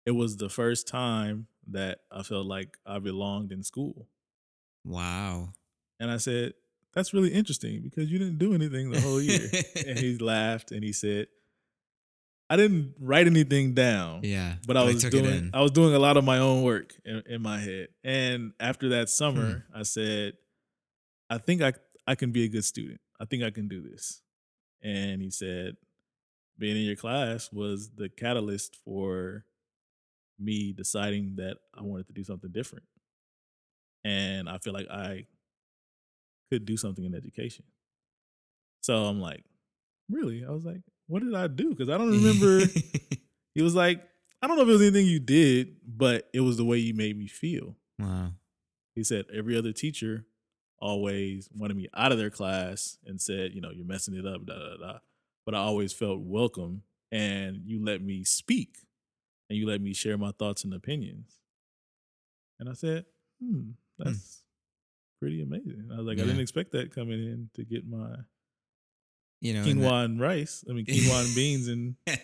[0.05, 4.07] it was the first time that I felt like I belonged in school.
[4.85, 5.49] Wow.
[5.99, 6.53] And I said,
[6.95, 9.49] that's really interesting because you didn't do anything the whole year.
[9.85, 11.27] and he laughed and he said,
[12.49, 14.21] I didn't write anything down.
[14.23, 14.55] yeah.
[14.67, 15.49] But I was doing.
[15.53, 17.87] I was doing a lot of my own work in, in my head.
[18.03, 19.79] And after that summer, Hmm.
[19.79, 20.33] I said,
[21.29, 21.73] I think I
[22.07, 23.01] I can be a good student.
[23.19, 24.21] I think I can do this.
[24.83, 25.75] And he said,
[26.59, 29.43] being in your class was the catalyst for
[30.39, 32.85] me deciding that I wanted to do something different.
[34.03, 35.25] And I feel like I
[36.51, 37.65] could do something in education.
[38.81, 39.43] So I'm like,
[40.09, 40.45] really?
[40.45, 41.69] I was like, what did I do?
[41.69, 42.65] Because I don't remember
[43.55, 44.01] he was like,
[44.41, 46.93] I don't know if it was anything you did, but it was the way you
[46.93, 47.75] made me feel.
[47.99, 48.29] wow.
[48.93, 50.25] He said every other teacher
[50.79, 54.45] always wanted me out of their class and said, you know, you're messing it up,
[54.45, 54.99] da da da.
[55.45, 58.77] But I always felt welcome and you let me speak
[59.49, 61.39] and you let me share my thoughts and opinions.
[62.59, 63.05] And I said,
[63.43, 64.43] hmm, that's
[65.25, 65.89] pretty amazing.
[65.91, 68.15] I was like, I didn't expect that coming in to get my
[69.41, 70.63] You know, quinoa that- and rice.
[70.69, 72.15] I mean, quinoa and beans and, you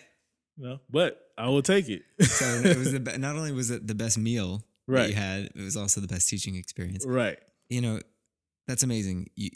[0.68, 2.02] know, but I will take it.
[2.22, 5.08] so it was the not only was it the best meal that right.
[5.08, 7.04] you had, it was also the best teaching experience.
[7.04, 7.38] Right.
[7.68, 7.98] You know,
[8.68, 9.30] that's amazing.
[9.34, 9.50] You,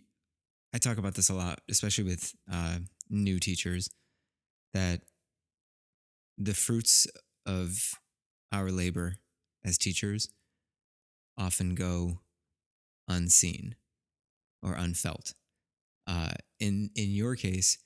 [0.75, 2.79] I talk about this a lot, especially with uh,
[3.09, 3.91] new teachers,
[4.75, 5.03] that
[6.37, 7.07] the fruits
[7.47, 7.93] of
[8.53, 9.15] our labor
[9.65, 10.31] as teachers
[11.39, 12.19] often go
[13.09, 13.75] unseen
[14.63, 15.35] or unfelt.
[16.07, 17.79] Uh, in in your case,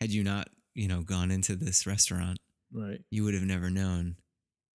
[0.00, 2.38] had you not you know gone into this restaurant,
[2.72, 3.00] Right.
[3.10, 4.16] you would have never known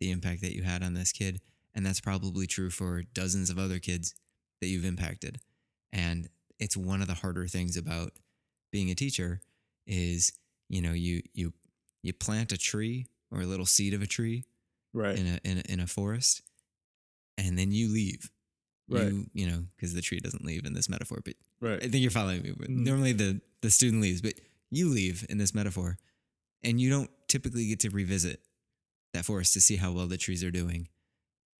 [0.00, 1.40] the impact that you had on this kid.
[1.74, 4.14] And that's probably true for dozens of other kids
[4.60, 5.38] that you've impacted.
[5.92, 6.28] And
[6.58, 8.12] it's one of the harder things about
[8.70, 9.40] being a teacher
[9.86, 10.32] is,
[10.68, 11.52] you know, you you
[12.02, 14.44] you plant a tree or a little seed of a tree
[14.92, 15.16] Right.
[15.18, 16.42] in a in a, in a forest
[17.38, 18.30] and then you leave.
[18.92, 19.06] Right.
[19.12, 21.78] You, you know, because the tree doesn't leave in this metaphor, but right.
[21.82, 22.52] I think you're following me.
[22.56, 22.84] But Mm.
[22.84, 24.34] Normally the the student leaves, but
[24.70, 25.98] you leave in this metaphor,
[26.62, 28.40] and you don't typically get to revisit
[29.14, 30.88] that forest to see how well the trees are doing.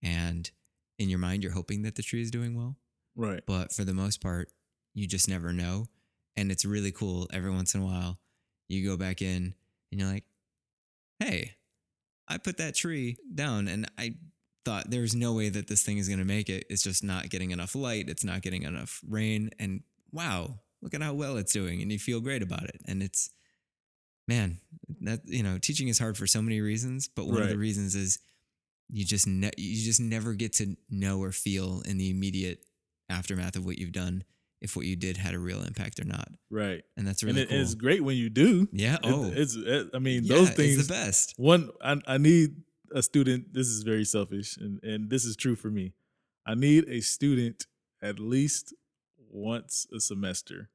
[0.03, 0.51] And
[0.99, 2.77] in your mind, you're hoping that the tree is doing well,
[3.15, 3.43] Right.
[3.47, 4.51] but for the most part,
[4.95, 5.87] you just never know.
[6.37, 7.29] And it's really cool.
[7.33, 8.19] Every once in a while,
[8.69, 9.55] you go back in
[9.91, 10.25] and you're like,
[11.19, 11.57] "Hey,
[12.27, 14.15] I put that tree down, and I."
[14.65, 16.65] Thought there's no way that this thing is going to make it.
[16.71, 18.09] It's just not getting enough light.
[18.09, 19.51] It's not getting enough rain.
[19.59, 19.83] And
[20.13, 23.31] wow, look at how well it's doing and you feel great about it and it's
[24.29, 24.59] man
[25.01, 27.95] that you know teaching is hard for so many reasons but one of the reasons
[27.95, 28.19] is
[28.89, 32.65] you just ne- you just never get to know or feel in the immediate
[33.09, 34.25] aftermath of what you've done
[34.61, 36.83] if what you did had a real impact or not Right.
[36.97, 38.69] and that's and really it, cool it's great when you do.
[38.73, 40.87] yeah oh it's, it, I mean, yeah, those it's things.
[40.89, 42.57] the best One, I, I need
[42.95, 43.53] a student.
[43.55, 45.93] This is very selfish, and and this is true for me.
[46.47, 47.67] I need a student
[48.03, 48.75] at least
[49.31, 50.69] once a semester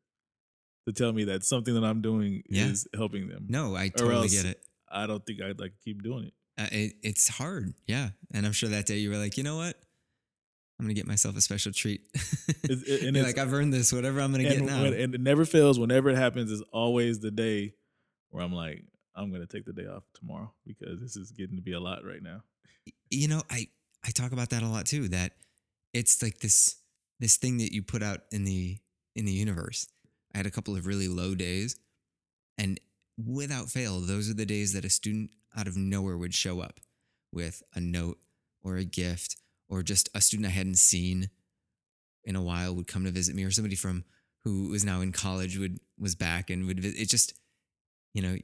[0.87, 2.67] to tell me that something that I'm doing Yeah.
[2.67, 3.45] is helping them.
[3.49, 6.33] no i totally get it I don't think I'd like to keep doing it.
[6.57, 8.11] Uh, it, it's hard, yeah.
[8.33, 9.75] And I'm sure that day you were like, you know what?
[10.79, 12.01] I'm gonna get myself a special treat.
[12.63, 13.91] It's- it- and like, I've earned this.
[13.91, 14.83] Whatever I'm gonna get now.
[14.83, 15.77] when- and it never fails.
[15.77, 17.73] Whenever it happens, is always the day
[18.29, 18.85] where I'm like,
[19.17, 22.05] I'm gonna take the day off tomorrow because this is getting to be a lot
[22.05, 22.41] right now.
[23.09, 23.67] you know i
[24.05, 25.33] i talk about that a lot too that
[25.93, 26.75] it's like this
[27.19, 28.77] this thing that you put out in the
[29.15, 29.87] in the universe
[30.33, 31.75] i had a couple of really low days
[32.57, 32.79] and
[33.25, 36.79] without fail those are the days that a student out of nowhere would show up
[37.33, 38.19] with a note
[38.63, 39.37] or a gift
[39.69, 41.29] or just a student i hadn't seen
[42.23, 44.03] in a while would come to visit me or somebody from
[44.43, 47.33] who was now in college would was back and would it just
[48.13, 48.35] you know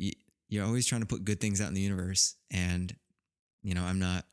[0.50, 2.96] you're always trying to put good things out in the universe and
[3.64, 4.26] you know i'm not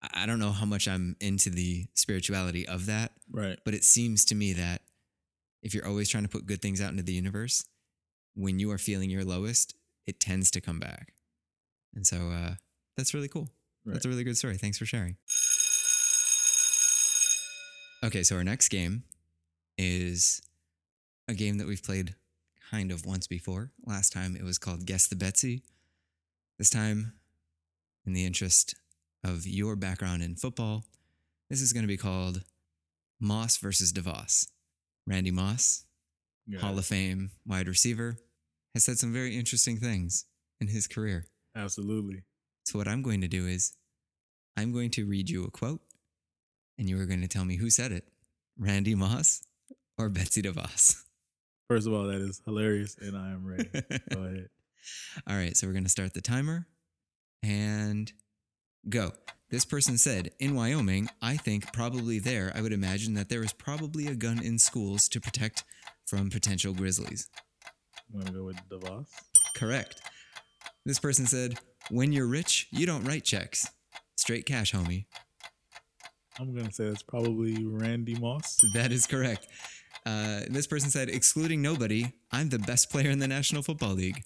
[0.00, 3.58] I- don't know how much I'm into the spirituality of that, Right.
[3.64, 4.82] but it seems to me that
[5.60, 7.64] if you're always trying to put good things out into the universe,
[8.36, 9.74] when you are feeling your lowest,
[10.06, 11.14] it tends to come back.
[11.96, 12.54] And so uh,
[12.96, 13.48] that's really cool.
[13.84, 14.56] That's a really good story.
[14.56, 15.16] Thanks for sharing.
[18.04, 19.02] Okay, so our next game
[19.76, 20.40] is
[21.26, 22.14] a game that we've played
[22.70, 23.70] kind of once before.
[23.84, 25.62] Last time it was called Guess the Betsy.
[26.58, 27.12] This time,
[28.04, 28.74] in the interest
[29.24, 30.84] of your background in football,
[31.50, 32.42] this is going to be called
[33.20, 34.48] Moss versus DeVos.
[35.06, 35.84] Randy Moss,
[36.50, 38.18] Got Hall of Fame wide receiver,
[38.74, 40.26] has said some very interesting things
[40.60, 41.26] in his career.
[41.56, 42.24] Absolutely.
[42.64, 43.74] So, what I'm going to do is
[44.56, 45.80] I'm going to read you a quote,
[46.76, 48.04] and you are going to tell me who said it
[48.58, 49.42] Randy Moss
[49.96, 51.02] or Betsy DeVos.
[51.68, 53.68] First of all, that is hilarious, and I am ready.
[54.14, 54.48] Go ahead.
[55.28, 56.66] All right, so we're going to start the timer
[57.42, 58.10] and
[58.88, 59.12] go.
[59.50, 63.52] This person said, In Wyoming, I think probably there, I would imagine that there is
[63.52, 65.64] probably a gun in schools to protect
[66.06, 67.28] from potential grizzlies.
[68.12, 69.08] I'm gonna go with DeVos.
[69.54, 70.00] Correct.
[70.86, 71.58] This person said,
[71.90, 73.68] When you're rich, you don't write checks.
[74.16, 75.04] Straight cash, homie.
[76.40, 78.56] I'm gonna say that's probably Randy Moss.
[78.74, 79.46] That is correct.
[80.08, 84.22] Uh, this person said, excluding nobody, I'm the best player in the National Football League.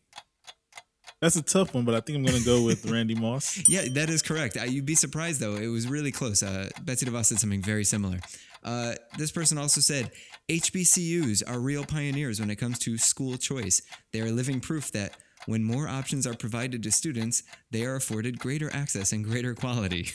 [1.21, 3.69] That's a tough one, but I think I'm gonna go with Randy Moss.
[3.69, 4.57] Yeah, that is correct.
[4.57, 6.43] Uh, you'd be surprised though; it was really close.
[6.43, 8.21] Uh, Betsy DeVos said something very similar.
[8.63, 10.13] Uh, this person also said
[10.49, 13.83] HBCUs are real pioneers when it comes to school choice.
[14.13, 15.15] They are living proof that
[15.47, 20.11] when more options are provided to students, they are afforded greater access and greater quality.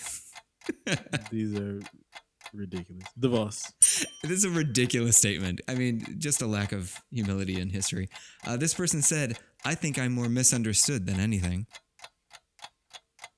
[1.32, 1.82] These are
[2.54, 3.06] ridiculous.
[3.20, 3.74] DeVos.
[4.24, 5.62] This is a ridiculous statement.
[5.68, 8.10] I mean, just a lack of humility in history.
[8.46, 11.68] Uh, this person said, I think I'm more misunderstood than anything.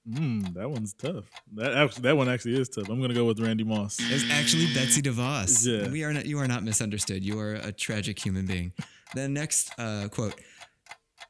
[0.10, 1.26] Mm, that one's tough.
[1.54, 2.90] That actually, that one actually is tough.
[2.90, 4.00] I'm gonna go with Randy Moss.
[4.00, 5.68] It's actually Betsy DeVos.
[5.68, 5.90] Yeah.
[5.90, 7.24] We are not, you are not misunderstood.
[7.24, 8.74] You are a tragic human being.
[9.14, 10.40] The next uh, quote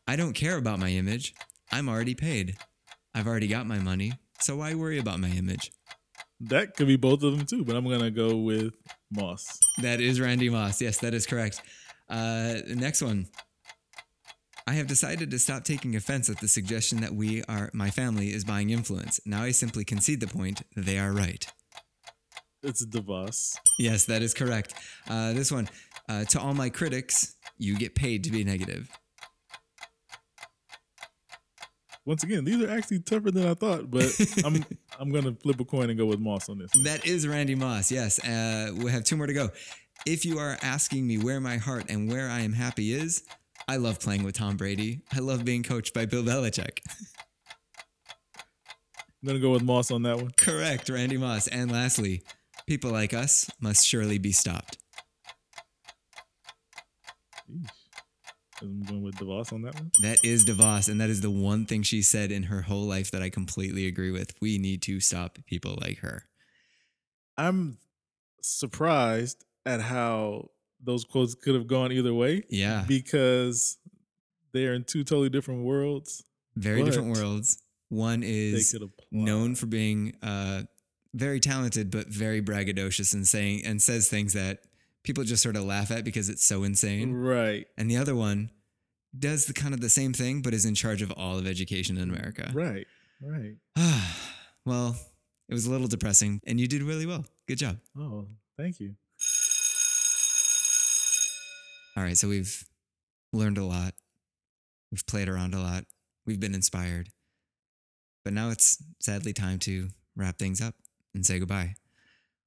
[0.08, 1.34] I don't care about my image.
[1.72, 2.58] I'm already paid.
[3.14, 4.14] I've already got my money.
[4.40, 5.72] So why worry about my image?
[6.42, 8.74] That could be both of them too, but I'm gonna go with
[9.12, 9.60] Moss.
[9.82, 10.82] That is Randy Moss.
[10.82, 11.62] Yes, that is correct.
[12.10, 13.28] Uh, the next one.
[14.66, 18.32] I have decided to stop taking offense at the suggestion that we are my family
[18.32, 19.20] is buying influence.
[19.26, 20.62] Now I simply concede the point.
[20.76, 21.46] They are right.
[22.62, 23.58] It's DeVos.
[23.80, 24.76] Yes, that is correct.
[25.10, 25.70] Uh, this one.
[26.08, 28.90] Uh, to all my critics, you get paid to be negative.
[32.10, 34.04] Once again, these are actually tougher than I thought, but
[34.44, 34.66] I'm
[35.00, 36.72] I'm gonna flip a coin and go with Moss on this.
[36.74, 36.84] one.
[36.86, 37.92] That is Randy Moss.
[37.92, 38.18] Yes.
[38.26, 39.52] Uh, we have two more to go.
[40.08, 43.26] If you are asking me where my heart and where I am happy is,
[43.68, 45.02] I love playing with Tom Brady.
[45.14, 46.80] I love being coached by Bill Belichick.
[48.40, 50.32] I'm gonna go with Moss on that one.
[50.36, 51.46] Correct, Randy Moss.
[51.48, 52.24] And lastly,
[52.66, 54.80] people like us must surely be stopped.
[57.48, 57.79] Yeesh.
[58.62, 59.92] I'm going with DeVos on that one.
[60.02, 63.12] That is DeVos, and that is the one thing she said in her whole life
[63.12, 64.34] that I completely agree with.
[64.42, 66.24] We need to stop people like her.
[67.38, 67.78] I'm
[68.42, 70.50] surprised at how
[70.84, 72.44] those quotes could have gone either way.
[72.50, 72.84] Yeah.
[72.88, 73.78] Because
[74.54, 76.24] they're in two totally different worlds.
[76.56, 77.62] Very different worlds.
[77.90, 78.76] One is
[79.12, 80.64] known for being uh,
[81.14, 84.60] very talented, but very braggadocious and saying and says things that
[85.04, 87.14] people just sort of laugh at because it's so insane.
[87.14, 87.68] Right.
[87.78, 88.52] And the other one
[89.18, 91.98] does the kind of the same thing, but is in charge of all of education
[91.98, 92.52] in America.
[92.54, 92.86] Right.
[93.22, 93.56] Right.
[94.66, 94.96] well,
[95.48, 97.26] it was a little depressing, and you did really well.
[97.48, 97.78] Good job.
[97.98, 98.28] Oh,
[98.58, 98.96] thank you.
[101.98, 102.64] All right, so we've
[103.34, 103.94] learned a lot.
[104.92, 105.86] We've played around a lot.
[106.26, 107.10] We've been inspired.
[108.24, 110.76] But now it's sadly time to wrap things up
[111.14, 111.76] and say goodbye.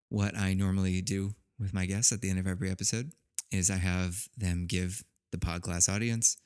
[0.09, 3.13] What I normally do with my guests at the end of every episode
[3.51, 6.37] is I have them give the podcast audience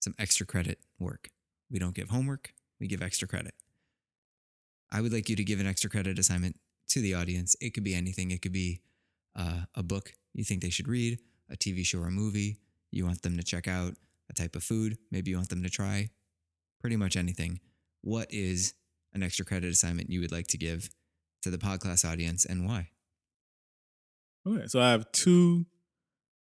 [0.00, 1.30] some extra credit work.
[1.70, 3.54] We don't give homework, we give extra credit.
[4.92, 6.56] I would like you to give an extra credit assignment
[6.90, 7.56] to the audience.
[7.60, 8.30] It could be anything.
[8.30, 8.80] It could be
[9.36, 11.18] uh, a book you think they should read,
[11.50, 12.58] a TV show or movie
[12.90, 13.94] you want them to check out,
[14.30, 16.10] a type of food maybe you want them to try,
[16.80, 17.60] pretty much anything.
[18.02, 18.74] What is
[19.14, 20.90] an extra credit assignment you would like to give
[21.42, 22.90] to the podcast audience and why?
[24.48, 25.66] Okay, so I have two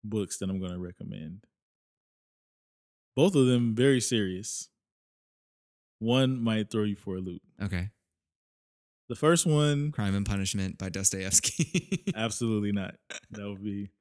[0.04, 1.46] books that I'm going to recommend.
[3.16, 4.70] Both of them very serious.
[6.00, 7.41] One might throw you for a loop.
[7.62, 7.89] Okay.
[9.08, 12.04] The first one, Crime and Punishment by Dostoevsky.
[12.16, 12.96] absolutely not.
[13.32, 13.91] That would be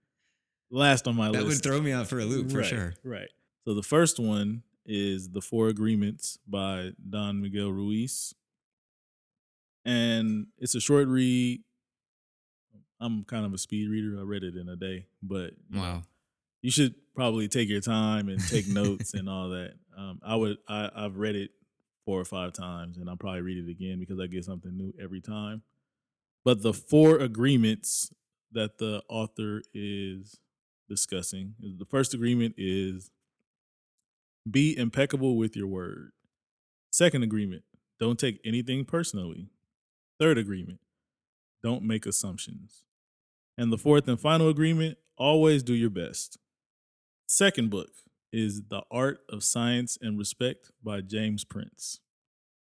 [0.71, 1.63] last on my that list.
[1.63, 2.95] That would throw me out for a loop for Right, sure.
[3.05, 3.29] Right.
[3.67, 8.35] So the first one is The Four Agreements by Don Miguel Ruiz.
[9.85, 11.61] And it's a short read.
[13.01, 14.19] I'm kind of a speed reader.
[14.19, 16.03] I read it in a day, but you know, Wow.
[16.63, 19.75] you should probably take your time and take notes and all that.
[19.97, 20.57] Um, I would.
[20.69, 21.51] I, I've read it
[22.05, 24.93] four or five times, and I'll probably read it again because I get something new
[25.03, 25.63] every time.
[26.45, 28.13] But the four agreements
[28.53, 30.39] that the author is
[30.89, 33.11] discussing is the first agreement is
[34.51, 36.13] be impeccable with your word.
[36.91, 37.63] Second agreement,
[37.99, 39.49] don't take anything personally.
[40.21, 40.81] Third agreement,
[41.65, 42.83] don't make assumptions.
[43.57, 46.37] And the fourth and final agreement, always do your best.
[47.27, 47.89] Second book
[48.33, 52.01] is The Art of Science and Respect by James Prince.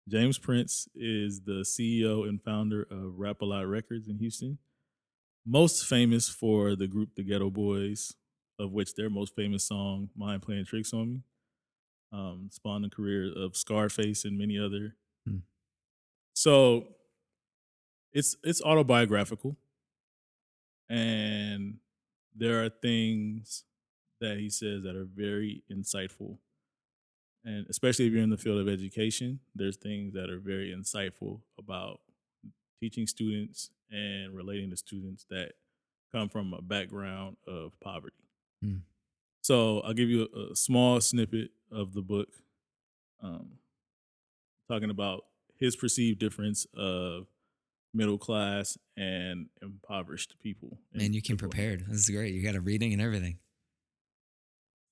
[0.10, 4.58] James Prince is the CEO and founder of Rap a Lot Records in Houston.
[5.46, 8.16] Most famous for the group The Geto Boys,
[8.58, 11.22] of which their most famous song, Mind Playing Tricks on Me,
[12.12, 14.96] um, spawned the career of Scarface and many other.
[15.28, 15.40] Hmm.
[16.34, 16.96] So
[18.14, 19.56] it's it's autobiographical.
[20.90, 21.78] And
[22.36, 23.66] there are things
[24.22, 26.38] that he says that are very insightful.
[27.44, 31.42] And especially if you're in the field of education there's things that are very insightful
[31.58, 32.00] about
[32.80, 35.54] teaching students and relating to students that
[36.12, 38.16] come from a background of poverty.
[38.62, 38.78] Hmm.
[39.42, 42.30] so i'll give you a, a small snippet of the book
[43.22, 43.60] um,
[44.68, 45.26] talking about
[45.60, 47.28] his perceived difference of
[47.98, 50.78] middle class and impoverished people.
[50.94, 51.86] Man, you came prepared.
[51.88, 52.34] This is great.
[52.34, 53.40] You got a reading and everything.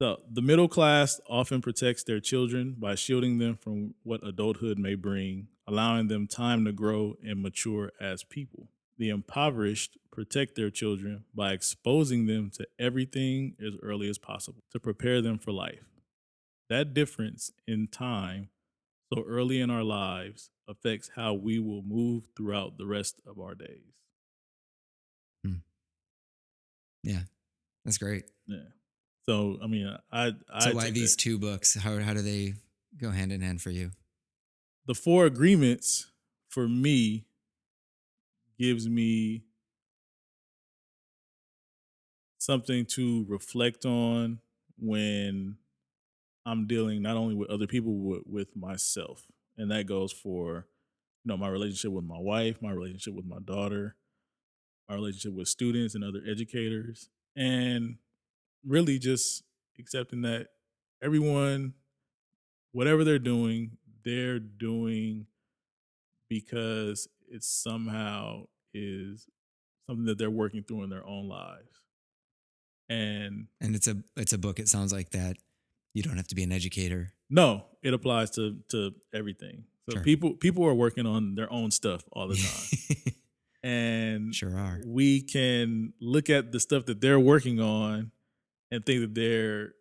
[0.02, 4.96] So, the middle class often protects their children by shielding them from what adulthood may
[4.96, 8.68] bring, allowing them time to grow and mature as people.
[8.98, 14.80] The impoverished protect their children by exposing them to everything as early as possible to
[14.80, 15.86] prepare them for life.
[16.70, 18.50] That difference in time
[19.14, 23.56] so early in our lives affects how we will move throughout the rest of our
[23.56, 23.94] days.
[25.44, 25.56] Hmm.
[27.04, 27.22] Yeah,
[27.84, 28.26] that's great.
[28.48, 28.58] Yeah.
[29.28, 31.22] So I mean, I I So why these that.
[31.22, 31.76] two books?
[31.76, 32.54] How how do they
[32.98, 33.92] go hand in hand for you?
[34.88, 36.12] the four agreements
[36.48, 37.26] for me
[38.60, 39.44] gives me
[42.38, 44.40] something to reflect on
[44.78, 45.58] when
[46.46, 49.26] I'm dealing not only with other people but with myself,
[49.58, 50.68] and that goes for
[51.24, 53.96] you know my relationship with my wife, my relationship with my daughter,
[54.90, 57.98] my relationship with students and other educators, and
[58.66, 59.44] really just
[59.80, 60.48] accepting that
[61.02, 61.74] everyone,
[62.72, 65.28] whatever they're doing, they're doing
[66.30, 68.44] because it somehow
[68.74, 69.28] is
[69.88, 71.82] something that they're working through in their own lives.
[72.90, 74.60] And And it's a it's a book.
[74.60, 75.38] It sounds like that.
[75.96, 77.14] You don't have to be an educator.
[77.30, 79.64] no, it applies to to everything.
[79.90, 80.04] So Sure.
[80.04, 83.14] people people are working on their own stuff all the time.
[83.64, 84.82] and sure are.
[84.86, 88.12] we can look at the stuff that they're working on
[88.72, 89.74] and think that they're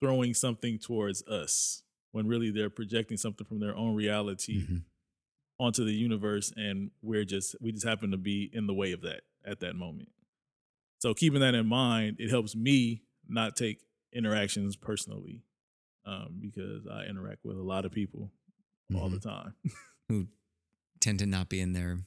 [0.00, 1.82] throwing something towards us
[2.12, 4.82] when really they're projecting something from their own reality Mhm.
[5.58, 9.00] onto the universe and we're just we just happen to be in the way of
[9.02, 10.10] that at that moment
[10.98, 13.78] so keeping that in mind it helps me not take
[14.14, 15.42] interactions personally
[16.06, 18.30] um, because i interact with a lot of people
[18.94, 19.22] all the Mhm.
[19.22, 19.54] time
[20.08, 20.28] Who
[21.00, 21.98] tend to not be in their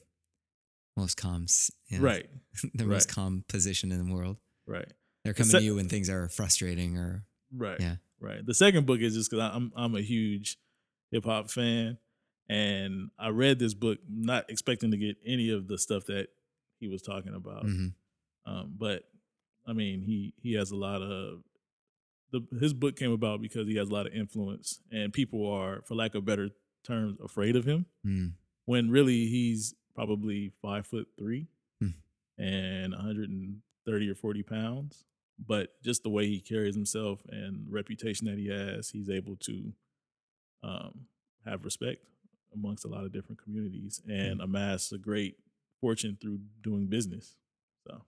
[0.96, 1.46] most calm,
[1.88, 2.28] you know, right
[2.74, 4.36] their most calm position in the world.
[4.66, 4.92] right
[5.24, 7.96] They're The coming se- to you when things are frustrating or right Yeah.
[8.20, 10.58] right the second book is just because i'm i'm a huge
[11.10, 11.98] hip-hop fan
[12.48, 16.28] and i read this book not expecting to get any of the stuff that
[16.80, 17.94] he was talking about Mhm.
[18.46, 19.02] Um, but
[19.66, 21.42] I mean, he he has a lot of
[22.30, 25.82] the his book came about because he has a lot of influence, and people are,
[25.86, 26.50] for lack of better
[26.84, 27.86] terms, afraid of him.
[28.06, 28.32] Mm.
[28.66, 31.48] When really he's probably five foot three
[31.80, 31.90] Hmm.
[32.38, 35.04] and 130 or 40 pounds.
[35.44, 39.72] But just the way he carries himself and reputation that he has, he's able to
[40.64, 41.06] um,
[41.44, 42.04] have respect
[42.52, 45.36] amongst a lot of different communities and amass a great
[45.80, 47.36] fortune through doing business.
[47.86, 48.02] So,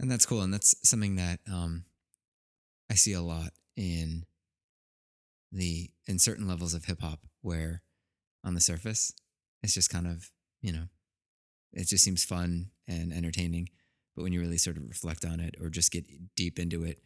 [0.00, 1.84] and that's cool, and that's something that um,
[2.90, 4.24] I see a lot in
[5.52, 7.82] the in certain levels of hip hop where
[8.44, 9.12] on the surface
[9.62, 10.30] it's just kind of
[10.60, 10.84] you know
[11.72, 13.68] it just seems fun and entertaining
[14.14, 17.00] but when you really sort of reflect on it or just get deep into it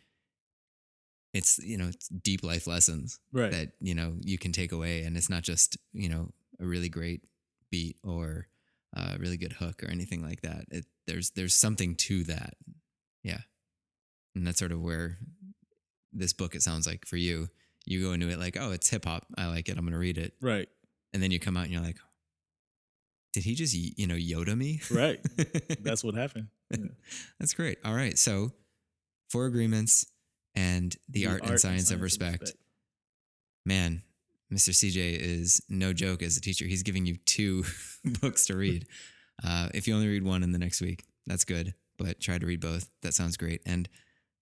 [1.35, 3.53] it's you know it's deep life lessons right.
[3.53, 6.89] that you know you can take away and it's not just you know a really
[6.89, 7.23] great
[7.71, 8.47] beat or
[8.95, 10.65] a really good hook or anything like that.
[10.71, 12.55] It, there's there's something to that.
[13.23, 13.41] Yeah.
[14.35, 15.19] And that's sort of where
[16.13, 17.49] this book it sounds like for you
[17.87, 19.99] you go into it like oh it's hip hop i like it i'm going to
[19.99, 20.69] read it right.
[21.13, 21.99] and then you come out and you're like
[23.33, 25.21] did he just you know yoda me Right.
[25.81, 26.49] That's what happened.
[26.71, 26.87] Yeah.
[27.41, 28.53] that's great all right so
[29.29, 30.07] four agreements
[30.57, 32.53] and the, art, and science, of respect
[33.65, 34.03] man,
[34.53, 34.71] Mr.
[34.71, 36.65] CJ is no joke as a teacher.
[36.65, 37.65] He's giving you two
[38.21, 38.87] books to read.
[39.45, 41.75] Uh, if you only read one in the next week, that's good.
[41.99, 42.89] But try to read both.
[43.03, 43.61] That sounds great.
[43.67, 43.89] And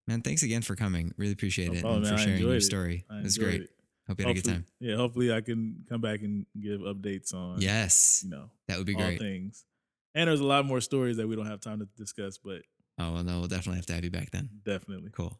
[0.08, 1.12] man, thanks again for coming.
[1.16, 2.16] Really appreciate No it problem, and man.
[2.18, 2.62] for sharing your it.
[2.62, 3.04] story.
[3.08, 3.60] I It was great.
[3.62, 3.70] it.
[4.08, 4.64] Hope you had a good time.
[4.80, 8.86] Yeah, hopefully I can come back and give updates on Yes, you know that would
[8.86, 9.20] be all great.
[9.20, 9.64] things.
[10.14, 12.62] And there's a lot more stories that we don't have time to discuss, but
[12.98, 14.48] Oh well, no, we'll definitely have to have you back then.
[14.64, 15.10] definitely.
[15.12, 15.38] Cool.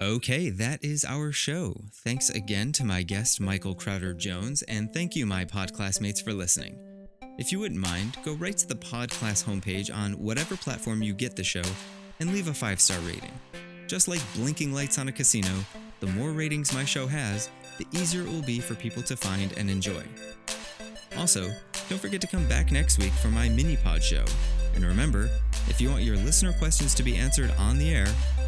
[0.00, 1.76] Okay, that is our show.
[1.92, 6.32] Thanks again to my guest, Michael Crowder Jones, and thank you, my pod classmates, for
[6.32, 6.78] listening.
[7.36, 11.12] If you wouldn't mind, go right to the pod class homepage on whatever platform you
[11.12, 11.64] get the show
[12.20, 13.32] and leave a five star rating.
[13.88, 15.50] Just like blinking lights on a casino,
[15.98, 19.52] the more ratings my show has, the easier it will be for people to find
[19.56, 20.04] and enjoy.
[21.18, 21.50] Also,
[21.88, 24.24] don't forget to come back next week for my mini pod show.
[24.76, 25.28] And remember,
[25.68, 28.06] if you want your listener questions to be answered on the air,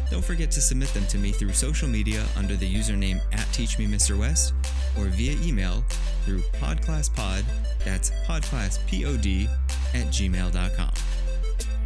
[0.09, 4.53] don't forget to submit them to me through social media under the username at TeachMeMrWest
[4.97, 5.83] or via email
[6.25, 7.43] through podclasspod,
[7.83, 9.47] that's podclasspod
[9.93, 10.91] at gmail.com.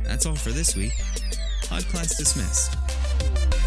[0.04, 0.94] That's all for this week.
[1.64, 3.61] Podclass dismissed.